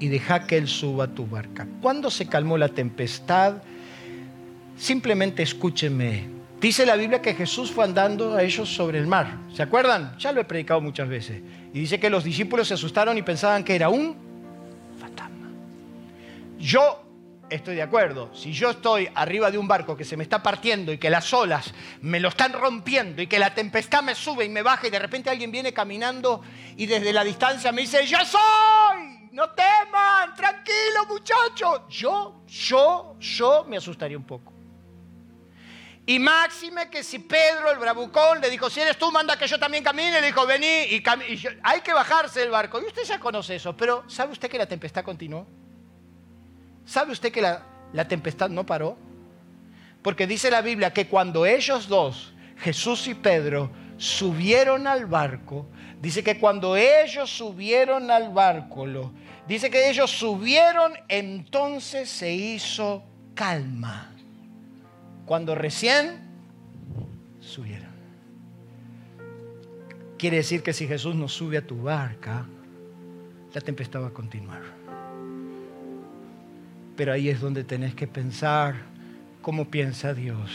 [0.00, 1.68] y deja que Él suba tu barca.
[1.80, 3.62] Cuando se calmó la tempestad,
[4.76, 6.26] simplemente escúcheme.
[6.60, 9.38] Dice la Biblia que Jesús fue andando a ellos sobre el mar.
[9.54, 10.18] ¿Se acuerdan?
[10.18, 11.40] Ya lo he predicado muchas veces.
[11.72, 14.33] Y dice que los discípulos se asustaron y pensaban que era un
[16.64, 17.04] yo
[17.50, 18.34] estoy de acuerdo.
[18.34, 21.30] Si yo estoy arriba de un barco que se me está partiendo y que las
[21.34, 24.90] olas me lo están rompiendo y que la tempestad me sube y me baja y
[24.90, 26.40] de repente alguien viene caminando
[26.76, 31.82] y desde la distancia me dice, yo soy, no teman, tranquilo muchachos.
[31.90, 34.52] Yo, yo, yo me asustaría un poco.
[36.06, 39.58] Y máxime que si Pedro, el bravucón, le dijo, si eres tú, manda que yo
[39.58, 41.02] también camine, le dijo, vení, y,
[41.62, 42.80] hay que bajarse del barco.
[42.80, 45.63] Y usted ya conoce eso, pero ¿sabe usted que la tempestad continuó?
[46.84, 47.62] ¿Sabe usted que la,
[47.92, 48.96] la tempestad no paró?
[50.02, 55.66] Porque dice la Biblia que cuando ellos dos, Jesús y Pedro, subieron al barco,
[56.00, 59.12] dice que cuando ellos subieron al barco, lo,
[59.48, 63.02] dice que ellos subieron, entonces se hizo
[63.34, 64.10] calma.
[65.24, 66.20] Cuando recién
[67.40, 67.94] subieron.
[70.18, 72.46] Quiere decir que si Jesús no sube a tu barca,
[73.52, 74.62] la tempestad va a continuar.
[76.96, 78.74] Pero ahí es donde tenés que pensar
[79.42, 80.50] cómo piensa Dios.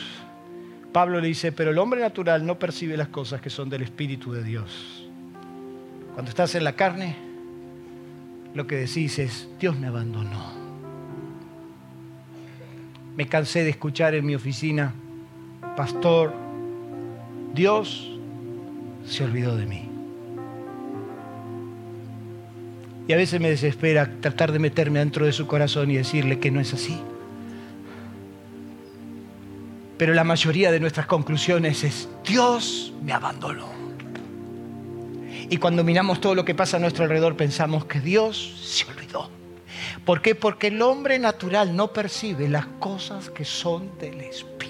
[0.91, 4.31] Pablo le dice, pero el hombre natural no percibe las cosas que son del Espíritu
[4.31, 5.07] de Dios.
[6.13, 7.15] Cuando estás en la carne,
[8.53, 10.53] lo que decís es, Dios me abandonó.
[13.15, 14.93] Me cansé de escuchar en mi oficina,
[15.75, 16.33] pastor,
[17.53, 18.09] Dios
[19.05, 19.88] se olvidó de mí.
[23.09, 26.51] Y a veces me desespera tratar de meterme dentro de su corazón y decirle que
[26.51, 26.95] no es así.
[29.97, 33.67] Pero la mayoría de nuestras conclusiones es, Dios me abandonó.
[35.49, 39.31] Y cuando miramos todo lo que pasa a nuestro alrededor pensamos que Dios se olvidó.
[40.05, 40.35] ¿Por qué?
[40.35, 44.68] Porque el hombre natural no percibe las cosas que son del Espíritu.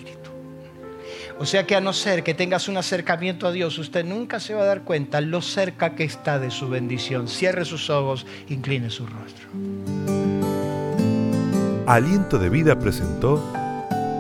[1.40, 4.54] O sea que a no ser que tengas un acercamiento a Dios, usted nunca se
[4.54, 7.30] va a dar cuenta lo cerca que está de su bendición.
[7.30, 9.48] Cierre sus ojos, incline su rostro.
[11.88, 13.42] Aliento de Vida presentó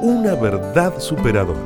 [0.01, 1.59] una verdad superadora.